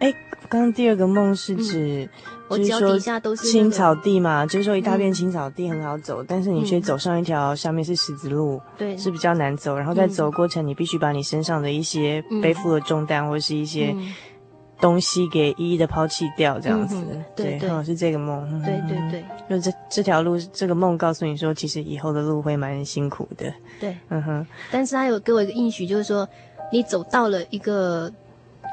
[0.00, 0.12] 哎，
[0.48, 2.08] 刚刚第二个梦是指，
[2.50, 9.74] 就是说青草地嘛，就是说一大片青草地很好走，但是你却走上一条下面是石子路，对，是比较难走。
[9.74, 13.96] 然后在走过程，你必须把你身上的一些背负的重担或者是一些
[14.78, 17.02] 东西给一一的抛弃掉，这样子。
[17.34, 18.62] 对，好像是这个梦。
[18.62, 23.50] 对对对，就这这条路，这个梦告诉你说，其实以后的路会蛮辛苦的。
[23.80, 24.46] 对，嗯哼。
[24.70, 26.28] 但是他有给我一个应许，就是说
[26.70, 28.12] 你走到了一个。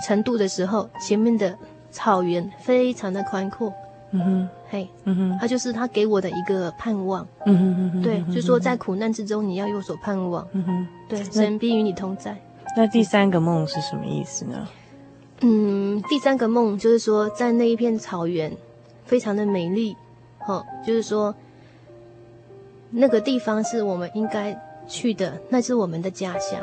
[0.05, 1.57] 程度的时候，前面的
[1.91, 3.73] 草原非常的宽阔，
[4.11, 12.37] 嗯哼，嘿，嗯哼，他就是他给我的一个盼望，嗯哼嗯哼，对，就是说在苦难之中你要有所盼望，嗯哼，对，神必与你同在。
[12.77, 14.67] 那第三个梦是什么意思呢？
[15.41, 18.55] 嗯，第三个梦就是说在那一片草原
[19.05, 19.95] 非常的美丽，
[20.45, 21.33] 哦，就是说
[22.91, 24.55] 那个地方是我们应该
[24.87, 26.61] 去的，那是我们的家乡，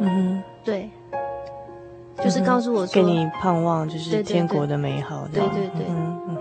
[0.00, 0.90] 嗯哼，对。
[2.22, 5.26] 就是告诉我说，给你盼望，就是天国的美好。
[5.32, 5.86] 对对对，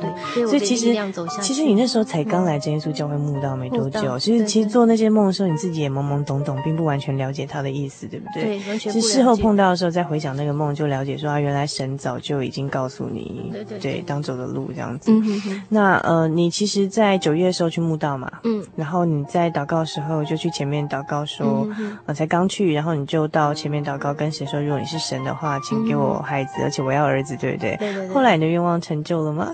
[0.01, 0.45] 对。
[0.47, 0.95] 所以其实，
[1.41, 8.43] 其实你那时候才刚来真耶稣教会墓道没多久，其实其实做那些梦的时候，你自己也懵懵懂懂，并不完全了解他的意思，对不对？
[8.43, 9.01] 对，完全不了解。
[9.01, 15.11] 是事后碰到的时候再回想那个梦，就了解说啊，原来神早就已经告诉你，对对对，当走的路这样子。
[15.69, 21.67] 那呃，你其实，在九月的时候去墓道嘛，嗯，然后你在祷告的时候就去前面祷告说，
[22.05, 27.75] 呃，才刚去，然后你就到前面祷告，跟神说，如果你是神的话，请给我孩子，而且我要儿子，对不对？
[27.77, 28.09] 对对对。
[28.09, 29.53] 后来你的愿望成就了吗？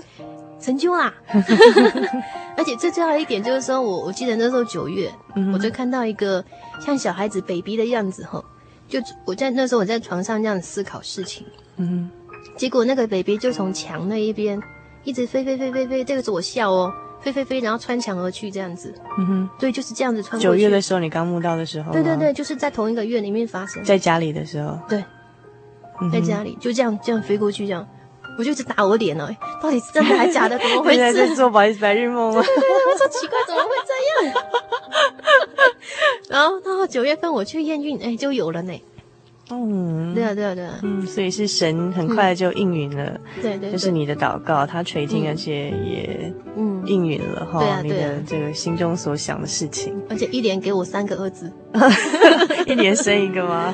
[0.58, 1.12] 成就啦！
[2.56, 5.10] 而且最重要的一点就是说，我我记得那时候九月，
[5.52, 6.42] 我就看到一个
[6.80, 8.42] 像小孩子 baby 的样子哈，
[8.88, 12.10] 就我在那时候我在床上这样思考事情，嗯，
[12.56, 14.60] 结果那个 baby 就从墙那一边
[15.04, 16.90] 一直飞飞飞飞飞，这个是我笑哦，
[17.20, 20.42] 飞飞飞，然后穿墙而去这样子，嗯哼，对，就是这样子穿过。
[20.42, 25.04] 九月的时候，你刚梦到的时候，对对对，就是在同一个月里面发生，在家里的时候，对，
[26.10, 27.86] 在家里就这样这样飞过去这样。
[28.38, 29.30] 我就一直打我脸了，
[29.62, 30.58] 到底是真的还是假的？
[30.58, 31.12] 怎么回事？
[31.14, 32.42] 在做白白日梦吗？
[32.42, 34.44] 对对对，我说奇怪，怎么会这样？
[36.28, 38.72] 然后到九月份我去验孕，哎，就有了呢。
[39.48, 40.74] 嗯，对啊，对啊，对啊。
[40.82, 43.18] 嗯，所以是神很快就应允了。
[43.40, 47.60] 对对，就是你的祷告，他垂听，而且也嗯应允了哈。
[47.60, 51.52] 对啊，啊，你的这个心中所想的事情，而且一连给我三个儿子，
[52.66, 53.72] 一连生一个吗？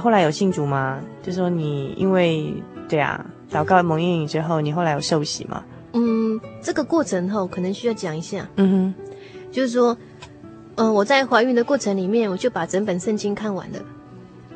[0.00, 0.98] 后来有信主吗？
[1.22, 2.52] 就说你因为
[2.88, 5.62] 对啊，祷告蒙应允之后，你后来有受洗吗？
[5.92, 8.48] 嗯，这个过程后可能需要讲一下。
[8.56, 8.94] 嗯哼，
[9.52, 9.96] 就是说，
[10.76, 13.78] 嗯、呃，我在怀孕的过程里面，我就把整本圣经看完了。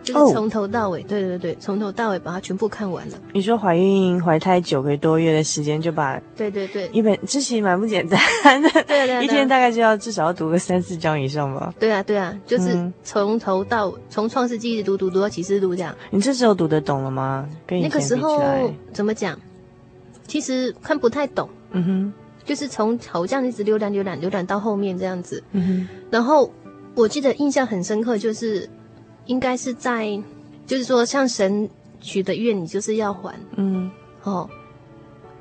[0.05, 1.09] 就是从头到尾，oh.
[1.09, 3.19] 对对对，从头到尾把它全部看完了。
[3.33, 8.21] 你说怀孕怀胎九个多月的时间就把，对对对，一本这其实蛮不简单
[8.61, 11.73] 的， 对，对对， 一天大概就要至少要读个三四章以上吧。
[11.81, 15.95] 对啊对啊，就是从头到、嗯、从创世纪一直读读读到启示录这样。
[16.11, 17.49] 你这时候读得懂了吗？
[17.67, 19.39] 跟那个时候怎么讲？
[20.27, 21.49] 其实看不太懂。
[21.71, 22.13] 嗯哼，
[22.45, 25.43] 就是从头这样一直浏览浏览浏览到后面这样子。
[25.53, 26.53] 嗯哼，然后
[26.95, 28.69] 我记得印象很深刻就是。
[29.27, 30.21] 应该是在，
[30.67, 31.69] 就是说，像神
[32.01, 33.91] 许的愿，你就是要还，嗯，
[34.23, 34.49] 哦，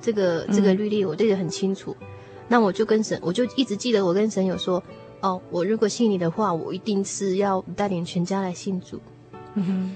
[0.01, 2.07] 这个这个律例我记得很清楚，嗯、
[2.47, 4.81] 那我就跟神，我就一直记得我跟神有说，
[5.21, 8.99] 哦，我如果信你的话，我一定是要带领全家来信主，
[9.55, 9.91] 嗯哼，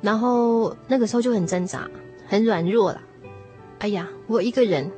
[0.00, 1.90] 然后那个时候就很挣扎，
[2.26, 3.00] 很软弱了，
[3.80, 4.90] 哎呀，我一个人，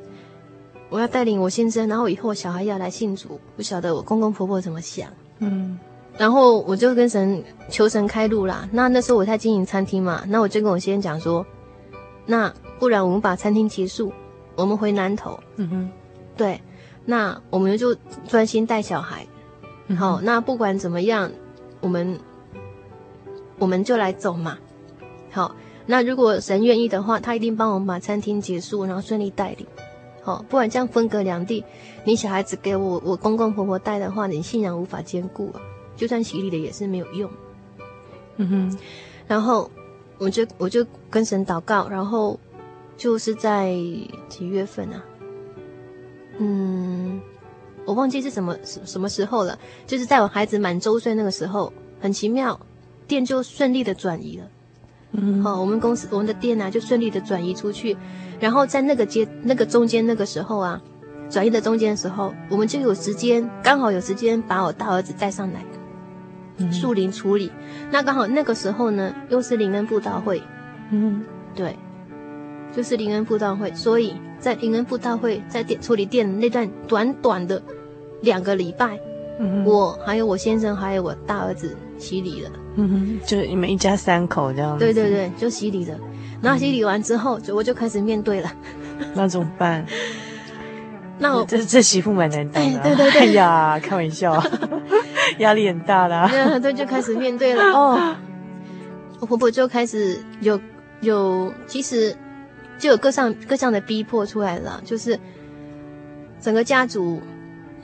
[0.89, 5.79] 我要带领我先生，然后以后小孩要来信主，不晓得我公公婆婆怎么想，嗯。
[6.17, 8.67] 然后我就跟神求神开路啦。
[8.71, 11.45] 那那时候我在经营餐厅嘛，那我就跟我先生讲说，
[12.25, 14.11] 那不然我们把餐厅结束，
[14.55, 15.39] 我们回南投。
[15.57, 15.89] 嗯哼，
[16.35, 16.59] 对，
[17.05, 17.95] 那我们就
[18.27, 19.25] 专心带小孩。
[19.97, 21.31] 好，那不管怎么样，
[21.81, 22.19] 我们
[23.59, 24.57] 我们就来走嘛。
[25.31, 29.65] 好，那如果神愿意的话，他一定帮我们把餐厅结束，然后顺利带领。
[30.21, 31.63] 好，不然这样分隔两地，
[32.03, 35.61] 你小孩子给我我公公婆婆带的话，你信仰无法兼顾啊。
[35.97, 37.29] 就算洗礼了也是没有用，
[38.37, 38.77] 嗯哼，
[39.27, 39.69] 然后
[40.19, 42.39] 我就我就跟神祷告，然后
[42.95, 43.73] 就是在
[44.29, 45.03] 几月份啊？
[46.37, 47.19] 嗯，
[47.83, 49.57] 我忘记是什么什么时候了，
[49.87, 52.59] 就是在我孩子满周岁那个时候，很奇妙，
[53.07, 54.47] 店就顺利的转移了，
[55.13, 55.41] 嗯。
[55.41, 57.97] 哼，好，我们公司我们的店啊就顺利的转移出去，
[58.39, 60.79] 然后在那个街那个中间那个时候啊，
[61.27, 65.65] 转移的中间的时候，我们就有时间，刚好有时间把我大儿子带上来。
[66.71, 67.51] 树林处理，
[67.91, 70.41] 那刚好那个时候呢，又是灵恩布道会，
[70.91, 71.23] 嗯，
[71.55, 71.75] 对，
[72.75, 77.61] 就是灵恩布道会，所以在灵恩布道会在店处理店那段短短的
[78.21, 78.99] 两个礼拜，
[79.65, 85.95] 我还有我先生还有我大儿子洗礼了，嗯哼，就是你们一家三口这样子，对对对，就洗礼了，
[86.41, 88.51] 然后洗礼完之后，就我就开始面对了，
[89.13, 89.85] 那怎么办？
[91.19, 94.39] 那我这这媳妇蛮难当的， 对对对， 哎呀，开玩笑。
[95.39, 98.15] 压力很大的、啊， 对，就开始面对了哦。
[99.19, 100.59] 我婆婆就开始有
[101.01, 102.15] 有，其实
[102.77, 105.19] 就有各项各项的逼迫出来了，就是
[106.39, 107.21] 整个家族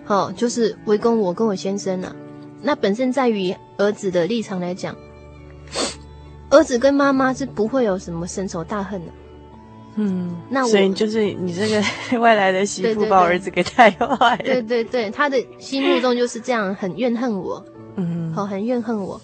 [0.05, 2.15] 哦，就是围攻我跟我先生了、啊。
[2.61, 4.95] 那本身在于儿子的立场来讲，
[6.49, 9.11] 儿子跟妈妈是不会有什么深仇大恨的。
[9.95, 11.83] 嗯，那我所以就是你这个
[12.19, 14.43] 外来的媳妇把我儿子给带坏了。
[14.43, 17.63] 对对对，他的心目中就是这样，很怨恨我。
[17.95, 19.21] 嗯，好，很怨恨我。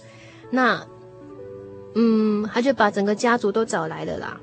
[0.51, 0.85] 那，
[1.95, 4.39] 嗯，他就把整个家族都找来了啦，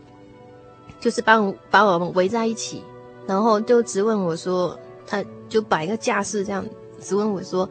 [0.99, 2.83] 就是把我把我们围在一起，
[3.29, 6.65] 然后就质问我说，他就摆一个架势这样
[7.01, 7.69] 质问我说，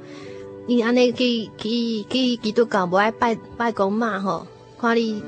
[0.65, 4.47] 你安尼去去去基督教不爱拜拜公妈吼，
[4.79, 5.21] 看你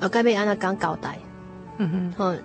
[0.00, 1.18] 呃该被安那讲交代。
[1.78, 2.38] 嗯哼，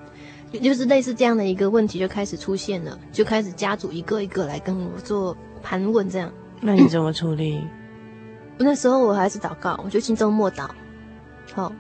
[0.52, 6.32] 嗯，就是类似这样的一个问题就开始出现了，就开始家族一个一个来跟我做盘问，这样。
[6.60, 7.62] 那你怎么处理？
[8.58, 10.70] 那时候我还是祷告，我就心中默祷。
[11.54, 11.72] 好、哦，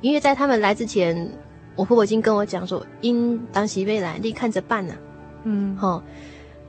[0.00, 1.30] 因为在他们来之前，
[1.74, 4.98] 我婆婆已经跟我讲说，因当时未来，你看着办呢、啊。
[5.44, 6.02] 嗯，好、哦，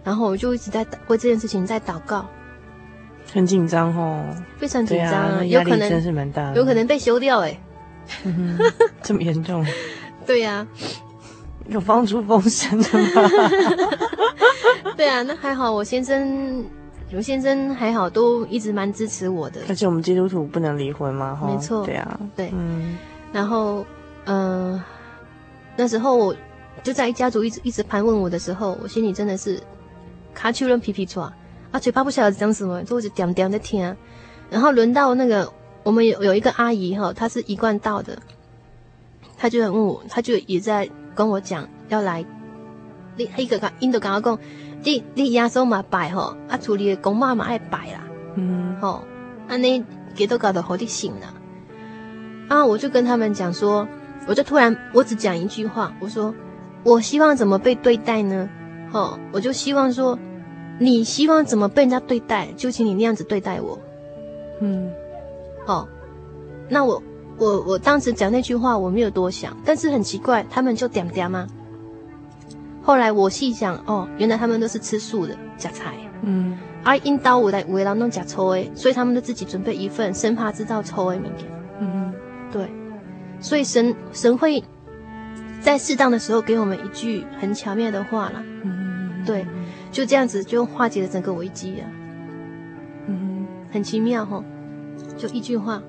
[0.03, 2.25] 然后我就一直在为这件事情在祷告，
[3.33, 4.25] 很紧张哦，
[4.57, 7.59] 非常紧张，啊、有可能真是蛮大的，有可能被休掉哎、
[8.23, 8.57] 嗯，
[9.01, 9.65] 这么严重？
[10.25, 10.67] 对呀、啊，
[11.67, 13.29] 有放出风声的吗？
[14.97, 16.63] 对啊，那还好，我先生，
[17.13, 19.61] 我先生还好，都一直蛮支持我的。
[19.67, 21.39] 而且我们基督徒不能离婚吗？
[21.45, 22.97] 没错，对啊，对，嗯。
[23.31, 23.85] 然后，
[24.25, 24.83] 嗯、呃，
[25.75, 26.35] 那时候我
[26.83, 29.59] 就在家族一直一直盘问我的时候，我心里真的是
[30.33, 31.21] 卡丘伦皮皮剉
[31.71, 33.95] 啊，嘴巴不晓得讲什么，就一直点点在听。
[34.51, 35.51] 然后轮到那个
[35.81, 38.15] 我们有有一个阿姨哈，她是一贯道的。
[39.43, 42.23] 他就问我，他就也在跟我讲要来，
[43.17, 44.39] 你一个印度跟我讲，
[44.85, 47.99] 你你耶稣嘛拜吼，啊处理的公妈嘛爱拜啦，
[48.35, 49.03] 嗯，吼，
[49.49, 49.83] 啊你
[50.15, 51.33] 给都搞得好的行啦，
[52.47, 53.85] 啊我就跟他们讲说，
[54.27, 56.33] 我就突然我只讲一句话，我说
[56.85, 58.49] 我希望怎么被对待呢？
[58.93, 60.17] 吼，我就希望说，
[60.79, 63.77] 你希望怎么被人家对待，就请你那样子对待我，
[64.61, 64.89] 嗯，
[65.65, 65.85] 好，
[66.69, 67.03] 那我。
[67.37, 71.47] 我我当时讲那句话，我没有多想，但是很奇怪，他们就点点吗？
[72.81, 75.93] 后来我细想，哦，原来他们都是吃素的，夹菜。
[76.21, 81.49] 嗯，而因刀我来为了弄假抽诶，所以他们都自己准备一份，生怕知道抽诶物件。
[81.79, 82.13] 嗯，
[82.51, 82.69] 对，
[83.39, 84.63] 所以神神会
[85.59, 88.43] 在适当的时候给我们一句很巧妙的话啦。
[88.63, 89.45] 嗯，对，
[89.91, 91.89] 就这样子就化解了整个危机啊。
[93.07, 94.43] 嗯，很奇妙哈，
[95.17, 95.81] 就一句话。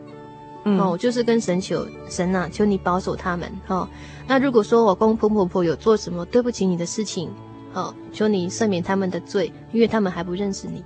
[0.65, 3.51] 嗯、哦，我就是跟神求神呐、啊，求你保守他们。
[3.69, 3.89] 哦，
[4.27, 7.31] 那如果说我公公婆婆有做什么对不起你的事情，
[7.73, 10.83] 哦，求你赦免他们的罪，因为他们还不认识你。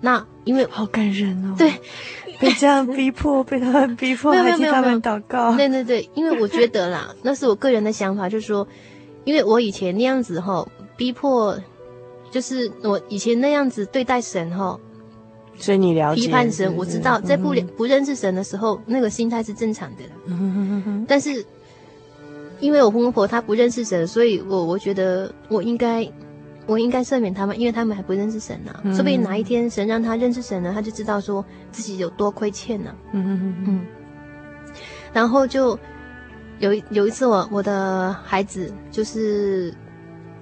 [0.00, 1.72] 那因为好感人哦，对，
[2.40, 5.54] 被这样逼迫， 被他们逼迫，还替他们祷告。
[5.56, 8.66] 对对对，因为我觉得啦， 那是我个人的想法，就是说，
[9.24, 11.56] 因为我以前那样子哈、哦，逼迫，
[12.30, 14.80] 就是我以前那样子对待神哈、哦。
[15.60, 20.02] 所以你了解批判神，我知道在不不认识神的时候，嗯、那个心态是正常的。
[20.24, 21.44] 嗯、但是
[22.60, 26.10] 因为我公公婆他不认识神，所以我我觉得我应该
[26.66, 28.80] 我应该赦免他们，因为他们还不认识神呢、啊。
[28.92, 32.96] 说不定哪一天神让他认识神了，他就知道说自己有多亏欠呢、啊。
[33.12, 33.86] 嗯嗯嗯。
[35.12, 35.78] 然后就
[36.58, 39.74] 有有一次我，我我的孩子就是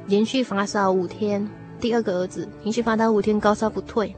[0.07, 1.49] 连续发烧五天，
[1.81, 4.15] 第二个儿子连续发烧五天，高烧不退。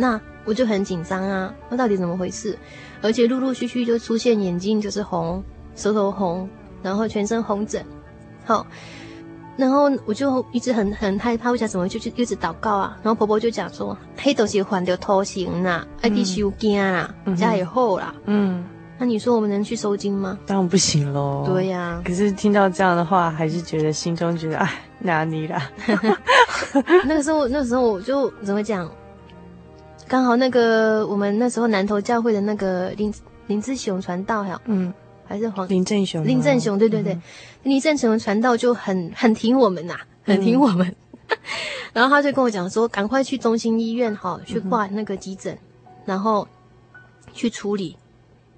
[0.00, 2.56] 那我就很紧张啊，那到底怎么回事？
[3.02, 5.42] 而且陆陆续续就出现眼睛就是红，
[5.74, 6.48] 舌头红，
[6.82, 7.84] 然后全身红疹，
[8.44, 8.64] 好，
[9.56, 12.96] 然后我就一直很很害怕，我想怎么就去一直祷告啊。
[13.02, 18.14] 然后婆婆就讲说，黑都是患得头型啦，爱去收惊啦，家也厚啦。
[18.26, 18.64] 嗯，
[18.98, 20.38] 那你说我们能去收金吗？
[20.46, 21.44] 当然不行喽。
[21.44, 22.02] 对呀、啊。
[22.04, 25.70] 可是听到这样的话，还是觉得心中觉得哎，哪里啦？
[27.06, 28.88] 那个时候，那个时候我就怎么讲？
[30.08, 33.12] 刚好那个我们那时候南投教会的那个林
[33.46, 34.92] 林志雄传道哈，嗯，
[35.26, 35.68] 还是黄？
[35.68, 37.22] 林正雄，林正雄，对对对，嗯、
[37.64, 40.86] 林正雄传道就很很挺我们呐、啊，很挺我们，
[41.28, 41.36] 嗯、
[41.92, 46.48] 然后他就跟我讲说，赶快去中心医院哈，去挂那个急诊，嗯、然后
[47.34, 47.98] 去处理。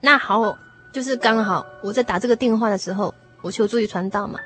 [0.00, 0.56] 那好，
[0.92, 4.38] 就是刚好我在打这个电话的时候，我求助于传道嘛，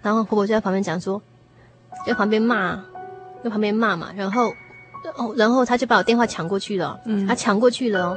[0.00, 1.20] 然后婆婆就在旁边讲说，
[2.06, 2.82] 在旁边骂，
[3.44, 4.50] 在旁边骂嘛，然后。
[5.16, 8.16] 哦，然后他就把我电话抢过去了，嗯，他抢过去了哦，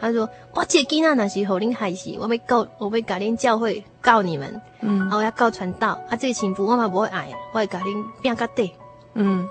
[0.00, 8.72] 他说：“我这囡仔那时候恁害死，我要告，我要甲恁教会告你们，嗯，然后我要告传道，啊，这个情妇我嘛不会爱，我会甲恁变个底，
[9.14, 9.48] 嗯，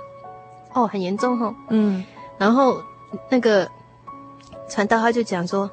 [0.73, 2.03] 哦，很严重吼、哦，嗯，
[2.37, 2.81] 然后
[3.29, 3.67] 那个
[4.69, 5.69] 传道他就讲说，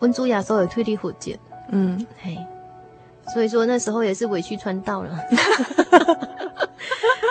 [0.00, 1.38] 温珠亚所有推理火箭，
[1.70, 2.36] 嗯，嘿，
[3.32, 5.10] 所以说那时候也是委屈传道了，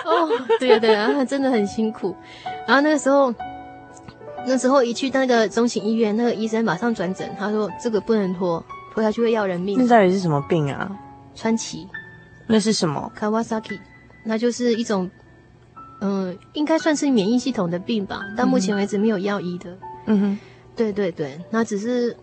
[0.06, 0.30] 哦，
[0.60, 2.16] 对啊对啊，他真的很辛苦。
[2.70, 3.34] 然后那个时候，
[4.46, 8.64] 那时候一去那个中型医院，那个医生马上转诊，他说这个不能拖，
[8.94, 9.76] 拖下去会要人命。
[9.80, 10.96] 那到底是什么病啊？
[11.34, 11.88] 川崎。
[12.46, 13.80] 那是什么？Kawasaki，
[14.24, 15.10] 那就是一种，
[16.02, 18.22] 嗯、呃，应该算是免疫系统的病吧。
[18.38, 19.76] 到目前为止没有药医的。
[20.06, 20.40] 嗯哼。
[20.76, 22.16] 对对对，那只是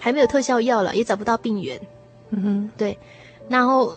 [0.00, 1.80] 还没有特效药了，也找不到病源。
[2.30, 2.70] 嗯哼。
[2.76, 2.98] 对，
[3.48, 3.96] 然后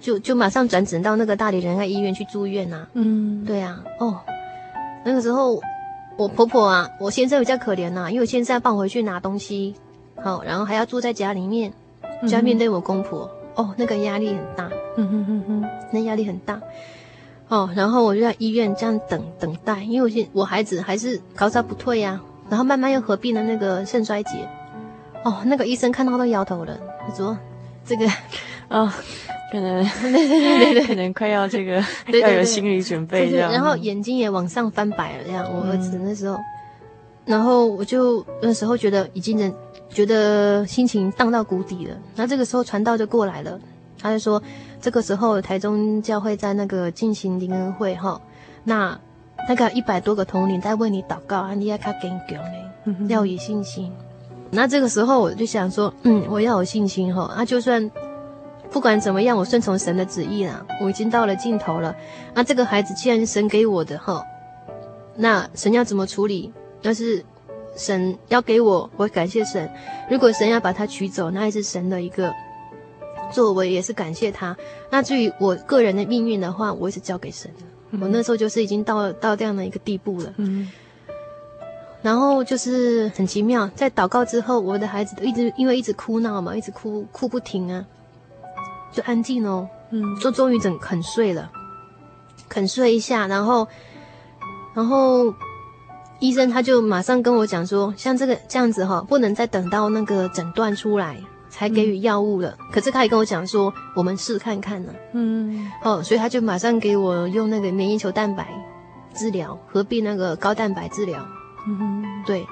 [0.00, 2.88] 就就马上转诊到那个大理仁爱医院去住院啊。
[2.94, 3.44] 嗯。
[3.44, 3.82] 对啊。
[3.98, 4.20] 哦。
[5.04, 5.60] 那个时候，
[6.16, 9.74] 我婆婆啊，我先生比较可怜呐、啊，因为我先生要放回去拿东西，
[10.16, 11.72] 好，然后还要住在家里面，
[12.22, 16.60] 就要面对我公婆，嗯、哦，那个压力很大，嗯哼哼哼，那压力很大，
[17.48, 24.48] 哦，然后我就在医院这样等等待，因为我现我孩子还是高烧不退呀、啊，然后慢慢又合并了那个肾衰竭，
[25.22, 27.36] 哦，那个医生看到都摇头了，他说
[27.84, 28.08] 这个，
[28.68, 28.90] 哦。
[29.52, 35.46] 可能对对对对， 可能快要这个 对对对要有心理准备这样，然后眼睛也往上翻白了这样。
[35.52, 36.38] 我儿子那时候，
[37.24, 39.54] 然后我就那时候觉得已经人
[39.88, 41.96] 觉得心情荡到谷底了。
[42.16, 43.58] 那这个时候传道就过来了，
[44.00, 44.42] 他就说
[44.80, 48.20] 这个时候台中教会在那个进行灵恩会哈，
[48.64, 48.98] 那
[49.48, 53.92] 大概一百多个同龄在为你祷告，你要卡坚强嘞，要有信心。
[54.50, 57.90] 那这个时候我就想说，嗯，我要有信心哈，那就算。
[58.74, 60.66] 不管怎么样，我顺从神的旨意啦。
[60.82, 61.94] 我已经到了尽头了。
[62.34, 64.20] 那这个孩子既然是神给我的哈，
[65.14, 66.52] 那神要怎么处理？
[66.82, 67.24] 那是
[67.76, 69.70] 神要给我，我感谢神。
[70.10, 72.34] 如果神要把他取走，那也是神的一个
[73.30, 74.56] 作为，也是感谢他。
[74.90, 77.62] 那至于我个人的命运的话，我也是交给神的。
[77.92, 80.34] 嗯、我那时候就是已经到到这样的一个地步了。
[80.38, 80.68] 嗯。
[82.02, 87.86] 然后就是很奇妙，在祷告之后，我的孩子都一直因为一直哭闹嘛，一直哭哭不停啊。
[88.94, 91.50] 就安静哦，嗯，就终于整肯睡了，
[92.48, 93.66] 肯睡一下，然后，
[94.72, 95.34] 然后
[96.20, 101.18] 医生他就马上跟我讲说，像这个这样子哈、哦，不能再等到那个诊断出来
[101.50, 102.56] 才给予药物了。
[102.60, 108.46] 嗯、可是他也跟我讲说，我们试看看呢，嗯，哦，所以他就马上给我用那个免疫球蛋白
[109.12, 111.26] 治疗，合并那个高蛋白治疗，
[111.66, 112.46] 嗯，对，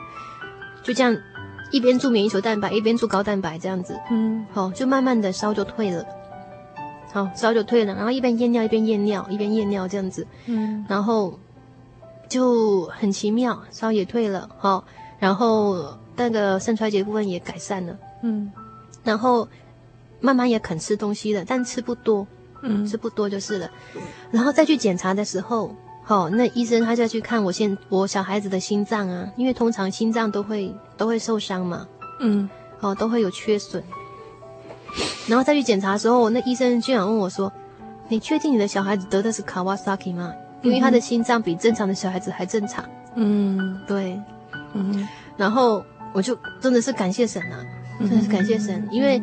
[0.83, 1.17] 就这样
[1.71, 6.05] 一边做免疫球蛋白，一边做高蛋白这样子，嗯，好、哦，就慢慢的烧就退了。
[7.13, 11.39] 好，烧就退了，然后一边验尿一边验尿，一边验尿这样子，嗯，然后
[12.27, 14.83] 就很奇妙，烧也退了，好，
[15.19, 18.51] 然后那个肾衰竭部分也改善了，嗯，
[19.05, 19.47] 然后
[20.21, 22.27] 慢慢也肯吃东西了，但吃不多，
[22.63, 23.71] 嗯，吃不多就是了，
[24.31, 31.87] 然后再去检查的时候，好，那医生他就要去看我现我小孩子的心脏啊，因为通常心脏都会都会受伤嘛，
[32.21, 32.49] 嗯，
[32.81, 33.85] 哦，都会有缺损。
[35.29, 37.53] 然后再去检查的时候，那医生居然问我说
[38.09, 40.33] ：“你确定你的小孩子得的是 Kawasaki 吗？
[40.63, 42.85] 因为他的心脏比正常的小孩子还正常。”
[43.15, 44.21] 嗯，对，
[44.75, 45.09] 嗯。
[45.37, 47.65] 然后我就真的是感谢神啊，
[48.01, 49.21] 真的是感谢神，因为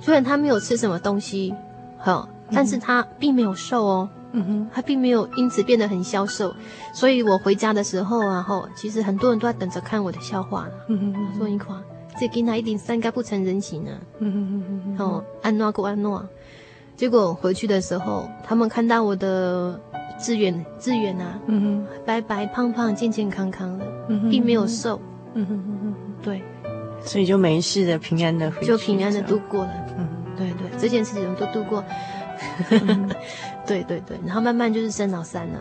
[0.00, 1.54] 虽然他没有吃什么东西，
[1.98, 6.54] 好，但是他并没有瘦哦，嗯哼，他并没有因此变得很消瘦。
[6.92, 10.72] 所以我回家的时候啊，后其实很多人都在等着看我的笑话呢。
[10.88, 11.74] 嗯哼，说一块。
[12.18, 13.94] 这囡仔一定三该不成人形啊！
[14.18, 16.26] 嗯哼哼哼哼哦，安诺过安诺，
[16.96, 19.78] 结果回去的时候，他们看到我的
[20.18, 23.86] 志远志远啊，嗯哼，白白胖胖、健健康康的，
[24.30, 25.00] 并没有瘦，
[25.34, 26.42] 嗯哼哼哼，对，
[27.04, 31.84] 所以就没事的，平安的回去，就平安的度过了，嗯，对对，这件事情都度过，
[32.70, 33.08] 嗯、
[33.64, 35.60] 对对对，然后慢慢就是生老三了。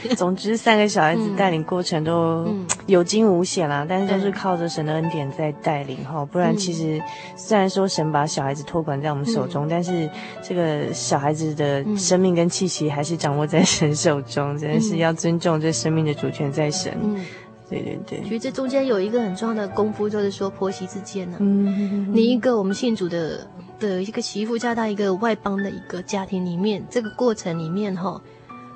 [0.16, 2.46] 总之，三个小孩子带领过程都
[2.86, 6.24] 有惊无险啦，嗯、但是都是靠着神的恩典在带领哈。
[6.24, 7.00] 不然，其实
[7.36, 10.08] 虽然说神把小孩子托管在我们手中，嗯、但是
[10.42, 16.96] 这个小孩子的生命跟气息还是掌握在神手中，真的是要尊重这生命的主权在神。
[17.02, 17.24] 嗯，
[17.68, 18.22] 对对对。
[18.22, 23.46] 其实这中间有一个很重要的功夫，就是说婆媳之间呢、啊，嗯，你一个我们信主的
[23.78, 28.20] 的一个媳妇嫁到一个外邦的一个家庭里面，这个过程里面哈，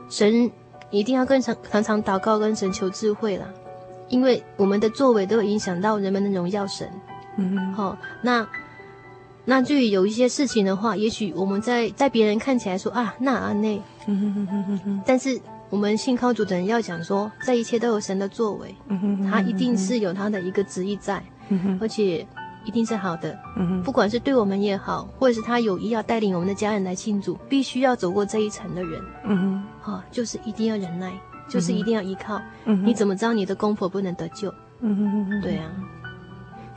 [0.09, 0.51] 神。
[0.91, 3.47] 一定要跟常常常祷告，跟神求智慧啦，
[4.09, 6.89] 因为我们的作为都有影响到人们的荣耀神。
[7.37, 7.55] 嗯。
[7.55, 8.49] 哼，好、哦，那
[9.45, 13.77] 那至于有一些事情的话，也许我们在在别人看起来说啊，那啊那，
[14.07, 14.21] 嗯。
[14.21, 18.75] 哼哼哼哼哼，但是我们信靠主的人要讲说，这一切都有神的作为，
[19.31, 21.23] 他一定是有他的一个旨意在，
[21.81, 22.27] 而且。
[22.69, 31.11] 一定是好的，嗯哼，不管是对我们也好，或者是他有意要带领我们的家人来庆祝，必须要走过这一层的人，嗯哼，好、哦，就是一定要忍耐，
[31.49, 34.53] 就是一定要依靠，嗯哼，你怎么知道你的公婆不能得救？
[34.81, 35.65] 嗯哼哼哼，对啊，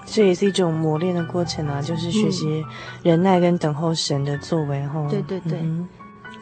[0.05, 2.63] 这也是一种磨练的过程啊，就是学习
[3.03, 5.05] 忍耐跟等候神的作为哈。
[5.09, 5.89] 对对对，嗯、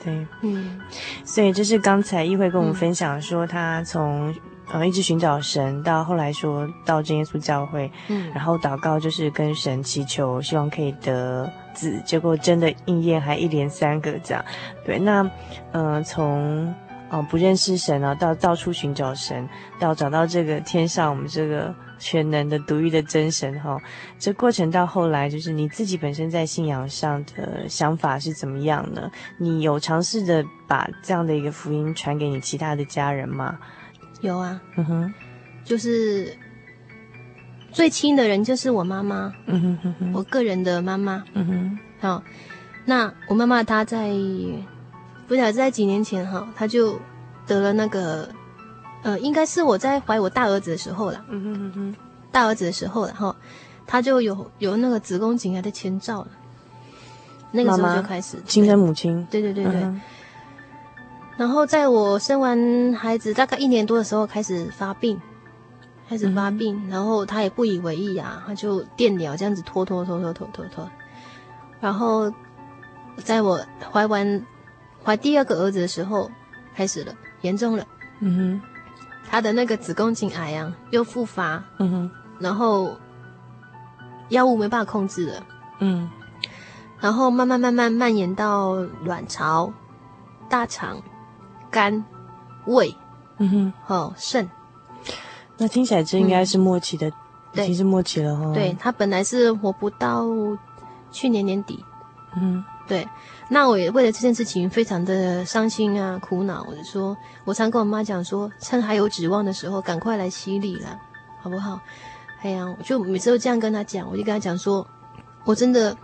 [0.03, 0.79] 对，嗯，
[1.25, 4.31] 所以这是刚才议会跟我们分享说，他从
[4.71, 14.45] 呃一直寻找神，到后来说到真耶稣教会，嗯，然后祷告就是跟神祈求，希望可以得子，结果真的应验，还一连三个这样。
[14.85, 15.29] 对，那
[15.71, 16.73] 呃从。
[17.11, 19.49] 哦，不认识神啊，到到处寻找神，
[19.79, 23.81] 到找到这个天上我们这个全能的独一的真神哈、哦。
[24.19, 29.09] 这过程到后来，就是你自己本身在信仰上的想法是怎么样呢？
[29.39, 33.57] 你有尝试着把这样的一个福音传给你其他的家人吗？
[34.21, 35.13] 有啊，嗯哼，
[35.63, 36.35] 就是
[37.71, 42.23] 最亲的人就是我妈妈，嗯哼哼哼，我个人的妈妈，嗯哼，好，
[42.85, 44.13] 那我妈妈她在。
[45.27, 46.99] 不晓得在几年前哈，她就
[47.45, 48.27] 得了那个，
[49.03, 51.23] 呃，应该是我在怀我大儿子的时候了。
[51.29, 51.95] 嗯哼嗯哼，
[52.31, 53.35] 大儿子的时候了哈，
[53.85, 56.29] 她就有有那个子宫颈癌的前兆了。
[57.51, 59.23] 那个时候就开始亲生母亲。
[59.29, 59.75] 对对对对。
[59.75, 60.01] 嗯、
[61.39, 65.17] 然后在我生完孩子大概一年多的时候开始发病，
[66.09, 70.89] 开始发病，嗯、然后他也不以为意啊，他就电疗这样子拖拖拖拖拖拖拖，
[71.79, 72.29] 然后
[73.23, 74.45] 在我怀完。
[75.01, 76.29] 怀第二个儿子的时候，
[76.75, 77.87] 开始了，严重了。
[78.19, 78.61] 嗯哼，
[79.31, 81.63] 他的那个子宫颈癌啊，又复发。
[81.77, 82.97] 嗯哼，然后
[84.27, 85.45] 药物没办法控制了。
[85.79, 86.11] 嗯，
[86.99, 88.73] 然后慢慢慢慢蔓延到
[89.05, 89.71] 卵巢、
[90.49, 91.01] 大肠、
[91.71, 92.03] 肝、
[92.65, 92.95] 胃。
[93.37, 94.49] 嗯哼，哦，肾。
[95.57, 97.09] 那听起来这应该是末期的，
[97.53, 98.53] 嗯、已经是末期了哈。
[98.53, 100.25] 对，他本来是活不到
[101.11, 101.83] 去年年底。
[102.35, 103.07] 嗯，对。
[103.49, 106.65] 那我也为了这件事情非常的伤心啊，苦恼。
[106.69, 110.99] 我就说，我常跟我妈讲说，趁还有指望的时候，赶快来洗礼了，
[111.41, 111.79] 好不好？
[112.41, 114.85] 哎呀，我就每次都这样跟她讲，我就跟她讲说，
[115.45, 115.97] 我真的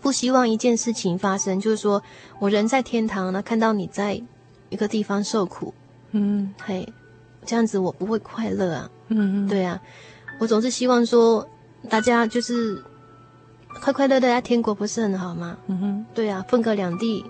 [0.00, 2.02] 不希望一件事情发生，就是说
[2.38, 4.22] 我人在天堂呢，看到你在
[4.70, 5.74] 一个地方受苦，
[6.12, 6.90] 嗯，嘿，
[7.44, 9.78] 这样子我不会快乐啊，嗯嗯，对啊，
[10.40, 11.46] 我总是希望说
[11.88, 12.82] 大家就是。
[13.80, 15.56] 快快乐乐在天国不是很好吗？
[15.68, 17.24] 嗯哼，对啊，分隔两地，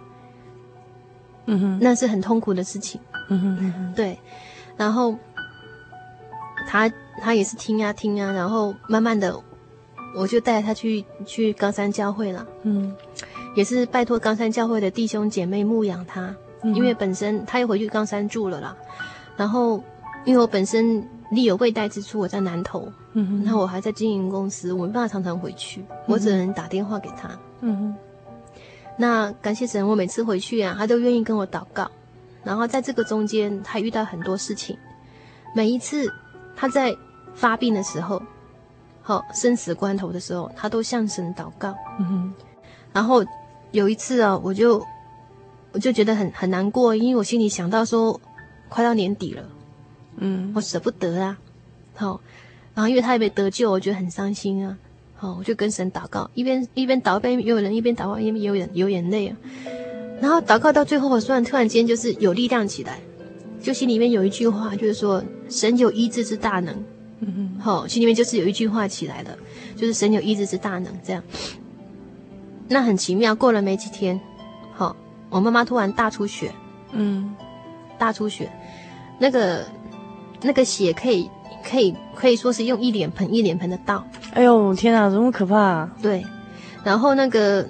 [1.44, 2.98] 嗯哼，那是很痛苦的事情。
[3.28, 4.18] 嗯哼，嗯哼，对。
[4.74, 5.14] 然后
[6.66, 9.38] 他他也是听啊听啊，然后慢慢的，
[10.16, 12.44] 我就带他去去冈山教会了。
[12.62, 12.96] 嗯，
[13.54, 18.76] 也是拜托冈山教会的弟兄姐妹牧养他，嗯、因为本身他又回去冈山住了啦。
[19.36, 19.82] 然后
[20.24, 21.06] 因为我本身。
[21.30, 27.30] 力有未逮之处，我在南投，嗯哼，然后我还在经营公司，我没办法常常回去，我只能打电话给他，
[27.60, 27.94] 嗯。
[28.96, 31.88] 那感谢神，我每次回去啊，他都愿意跟我祷告，
[32.42, 34.76] 然后在这个中间，他遇到很多事情，
[35.54, 36.12] 每一次
[36.56, 36.92] 他在
[37.32, 38.20] 发病的时候，
[39.00, 42.34] 好生死关头的时候，他都向神祷告，嗯哼。
[42.92, 43.24] 然后
[43.70, 44.84] 有一次啊，我就
[45.72, 48.20] 我就觉得很很难过，因为我心里想到说，
[48.68, 49.42] 快到年底了。
[50.16, 51.38] 嗯，我舍不得啊，
[51.94, 52.20] 好，
[52.74, 54.76] 然后因为他也没得救，我觉得很伤心啊，
[55.14, 59.36] 好，我就跟神祷告，一边一边祷告，一边有人一边祷告，一边有眼有眼泪啊，
[60.20, 63.00] 然后祷告到最后，我突然突然间就是有力量起来，
[63.62, 66.74] 就心里面有一句话，就是说神有医治之大能，
[67.20, 69.38] 嗯嗯，好，心里面就是有一句话起来了，
[69.76, 71.22] 就是神有医治之大能，这样，
[72.68, 74.29] 那很奇妙，过了没几天，好，
[75.30, 76.52] 我妈妈突然大出血，
[76.92, 77.34] 嗯，
[77.98, 78.50] 大出血，
[79.18, 79.64] 那个。
[80.42, 81.30] 那个血可以
[81.62, 84.02] 可以可以说是用一脸盆一脸盆的倒，
[84.32, 85.96] 哎呦天哪，这么可怕啊！
[86.00, 86.24] 对，
[86.82, 87.68] 然后那个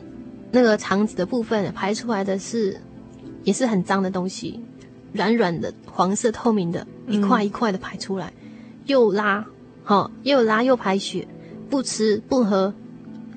[0.52, 2.80] 那个肠子的部分排出来的是
[3.42, 4.62] 也是很脏的东西，
[5.12, 8.52] 软软的黄色透明的，一块一块的排出来，嗯、
[8.86, 9.44] 又拉，
[9.82, 11.26] 好、哦、又拉又排血，
[11.68, 12.72] 不吃不喝，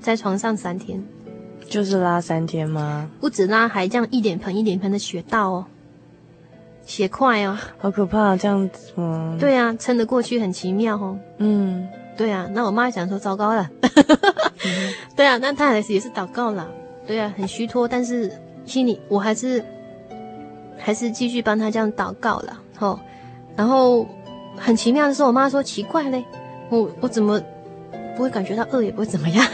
[0.00, 1.04] 在床上三天，
[1.68, 3.08] 就是拉三天吗？
[3.20, 5.66] 不止拉，还这样一点盆一点盆的血倒哦。
[6.86, 9.36] 血块哦，好可怕，这样子吗？
[9.40, 11.18] 对啊，撑得过去很奇妙哦。
[11.38, 16.68] 嗯，对啊，那我妈想说糟糕了，嗯、 对啊，那她还是也是祷告了，
[17.06, 18.30] 对啊，很虚脱，但是
[18.66, 19.64] 心里我还是
[20.78, 23.00] 还是继续帮她这样祷告了，吼。
[23.56, 24.06] 然后
[24.56, 26.22] 很奇妙的是，我妈说奇怪嘞，
[26.68, 27.40] 我我怎么
[28.16, 29.46] 不会感觉到饿，也不会怎么样，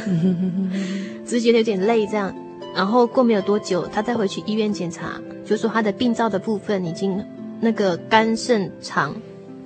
[1.27, 2.35] 只是觉得有点累这样。
[2.75, 5.21] 然后过没有多久，他再回去医院检查。
[5.45, 7.21] 就说他的病灶的部分已经，
[7.61, 9.13] 那个肝肾肠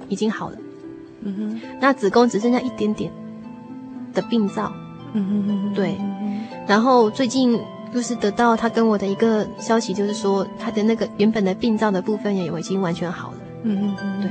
[0.08, 0.56] 已经好了，
[1.20, 3.12] 嗯哼，那子宫只剩下一点点
[4.14, 4.72] 的病灶，
[5.12, 5.94] 嗯哼哼哼，对，
[6.66, 7.60] 然后最近
[7.92, 14.22] 就是得到他跟我的一个消息，就是说他的那个原本的病灶的部分也已经完全好了，嗯哼哼，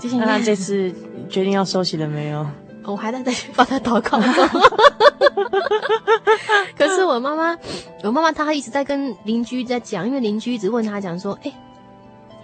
[0.00, 0.92] 对，那他这次
[1.28, 2.44] 决定要收息了没有？
[2.92, 4.18] 我还在在帮他祷告。
[6.76, 7.56] 可是我妈妈，
[8.04, 11.52] 我妈妈她一直在跟邻居在讲，因为邻居一直问她讲说：“哎，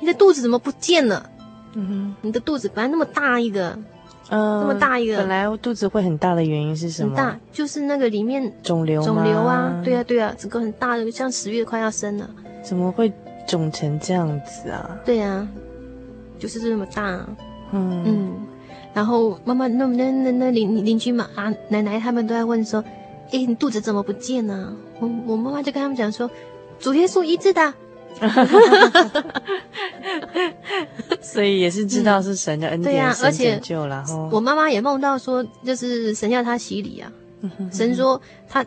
[0.01, 1.30] 你的肚子怎么不见了？
[1.74, 3.70] 嗯哼，你的肚子本来那么大一个，
[4.28, 7.16] 嗯，那么大一个，本来肚子会很大的原因是什么？
[7.16, 12.28] 很大，就是那个里面肿瘤，肿瘤啊，对啊，对啊，整个很大的，像十月快要生了，
[12.62, 13.12] 怎么会
[13.47, 14.97] 肿成这样子啊？
[15.05, 15.47] 对啊，
[16.38, 17.26] 就是这么大，
[17.72, 18.32] 嗯嗯。”
[18.95, 22.82] 然后妈妈那那那那邻邻居嘛啊奶奶他们都在问说，
[23.32, 24.72] 哎你肚子怎么不见呢？
[25.01, 26.30] 我我妈妈就跟他们讲说，
[26.78, 27.74] 主耶稣医治的，
[31.20, 37.11] 所以也是知道是神的恩典，嗯、对啊，而且然后我妈妈也梦到说，就是神要她洗礼啊，
[37.72, 38.64] 神说她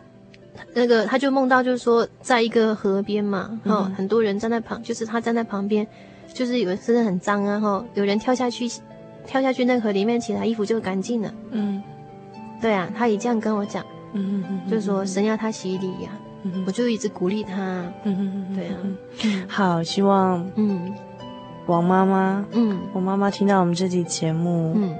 [0.74, 5.86] 那个他就梦到就是说，在一个河边嘛，哈、嗯，很多人站在旁，就是他站在旁边，
[6.34, 8.68] 就是有人身上很脏啊，哈，有人跳下去。
[9.28, 11.32] 跳下去那河里面，其他衣服就干净了。
[11.50, 11.82] 嗯，
[12.60, 13.84] 对啊，他也这样跟我讲。
[14.14, 16.10] 嗯嗯嗯，就说神要他洗礼呀，
[16.66, 17.52] 我就一直鼓励他。
[18.04, 19.44] 嗯嗯嗯对啊。
[19.46, 20.94] 好，希望嗯，
[21.66, 24.96] 王妈妈，嗯，我妈妈听到我们这期节目，嗯，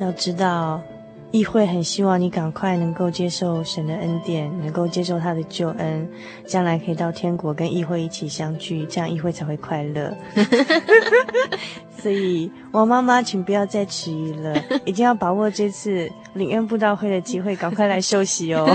[0.00, 0.82] 要知道。
[1.30, 6.08] 议会很希望你赶快能够接受神的恩典，能够接受他的救恩，
[6.46, 10.16] 将来可以到天国跟议会一起相聚，这样议会才会快乐。
[11.98, 14.56] 所以，王妈妈，请不要再迟疑了，
[14.86, 18.66] 一定要把握这次领院布道会的机会，赶快来休息哦。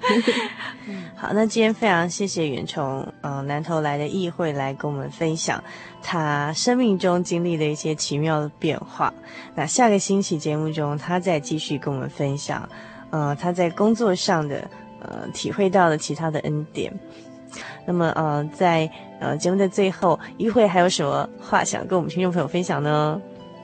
[1.16, 5.62] 好，那今天非常谢谢远从嗯、呃、南投来的议会来跟我们分享
[6.02, 9.12] 他生命中经历的一些奇妙的变化。
[9.54, 12.68] 那下个星期节目中，他再继续跟我们分享，
[13.10, 14.68] 呃，他在工作上的
[15.00, 16.92] 呃体会到的其他的恩典。
[17.86, 18.88] 那么呃，在
[19.18, 23.20] 呃节目的最后，议会还有什么话想跟我们听众朋友分享呢？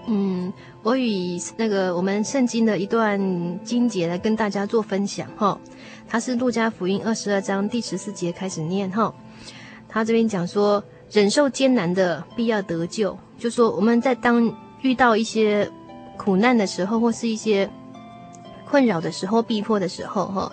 [0.08, 0.52] 嗯，
[0.82, 3.20] 我以那个我们圣经的一段
[3.62, 5.56] 经节来跟大家做分享哈。
[6.12, 9.14] 他是路加福音二十二章第十四节开始念哈，
[9.88, 15.66] 他这边讲说，忍受艰难的必要得救，就说我们在当遇到一些
[16.18, 17.66] 苦难的时候，或是一些
[18.68, 20.52] 困扰的时候、逼迫的时候哈，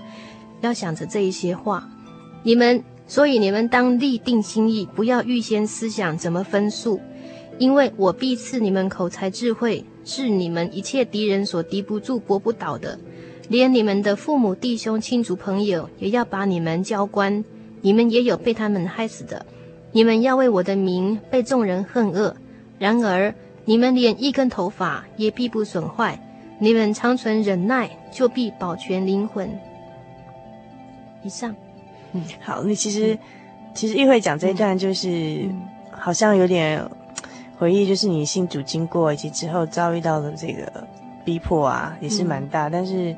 [0.61, 1.85] 要想着这一些话。
[2.41, 7.01] 你们所以你们当立定心意，不要预先思想怎么分数，
[7.57, 12.97] 因为我必赐你们口才智慧，是你们一切敌人所敌不住、驳不倒的。
[13.49, 17.43] 连你们的父母、弟兄、亲族、朋友，也要把你们交官。
[17.81, 19.45] 你们也有被他们害死的。
[19.91, 22.35] 你们要为我的名被众人恨恶。
[22.77, 23.33] 然而，
[23.65, 26.19] 你们连一根头发也必不损坏。
[26.59, 29.49] 你们常存忍耐，就必保全灵魂。
[31.23, 31.55] 以上。
[32.11, 32.61] 嗯，好。
[32.63, 33.17] 那其实，
[33.73, 36.85] 其实议会讲这一段，就是、嗯、好像有点
[37.57, 40.85] 回忆，就是你信主经过以及之后遭遇到的这个
[41.25, 43.15] 逼迫啊，也是蛮大，嗯、但是。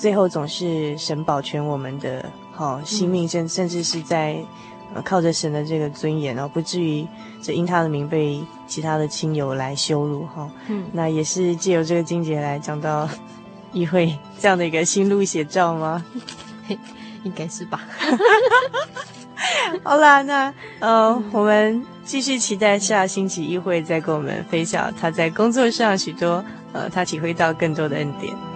[0.00, 4.42] 最后总是神保全我们的好、哦、性命，甚甚至是在、
[4.94, 7.06] 呃、靠着神的这个尊严，然后不至于
[7.42, 10.44] 这因他的名被其他的亲友来羞辱哈。
[10.44, 13.06] 哦、嗯，那也是借由这个经节来讲到
[13.74, 16.02] 议会这样的一个心路写照吗？
[17.22, 17.82] 应该是吧。
[19.84, 20.46] 好啦，那
[20.78, 26.42] 呃，嗯、我们继续期待下星期议会再跟我们分享他在工作上许多
[26.72, 28.49] 呃，他体会到更多的恩典。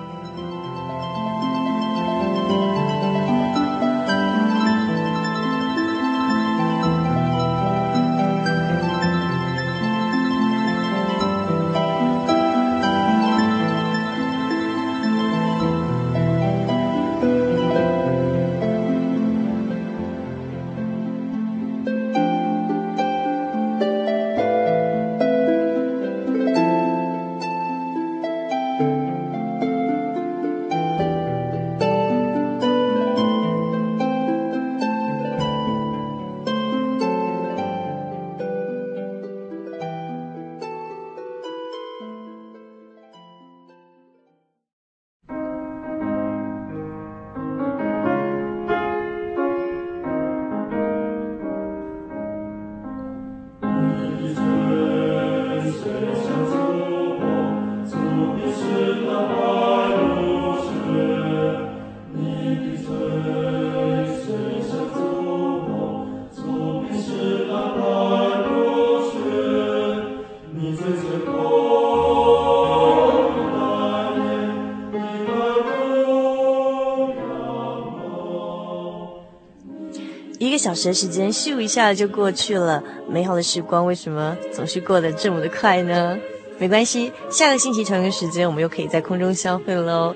[80.74, 86.18] 小时的时间咻一下就过去了，美好的时光为什么总是过得这么的快呢？
[86.58, 90.12] 没关系，下个星期同一个时间，我们又可以在空中相会喽。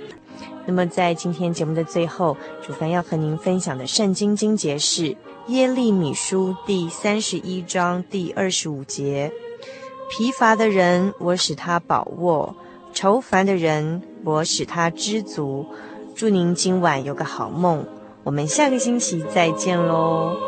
[0.66, 9.30] 那么，在今天节目的最后，主凡要和您分享的圣经经节是耶利米书第三十一章第二十五节：
[10.10, 12.52] 疲乏的人，我使他饱卧；
[12.92, 15.64] 愁烦的人，我使他知足。
[16.16, 17.86] 祝您今晚有个好梦，
[18.24, 20.47] 我们下个星期再见喽。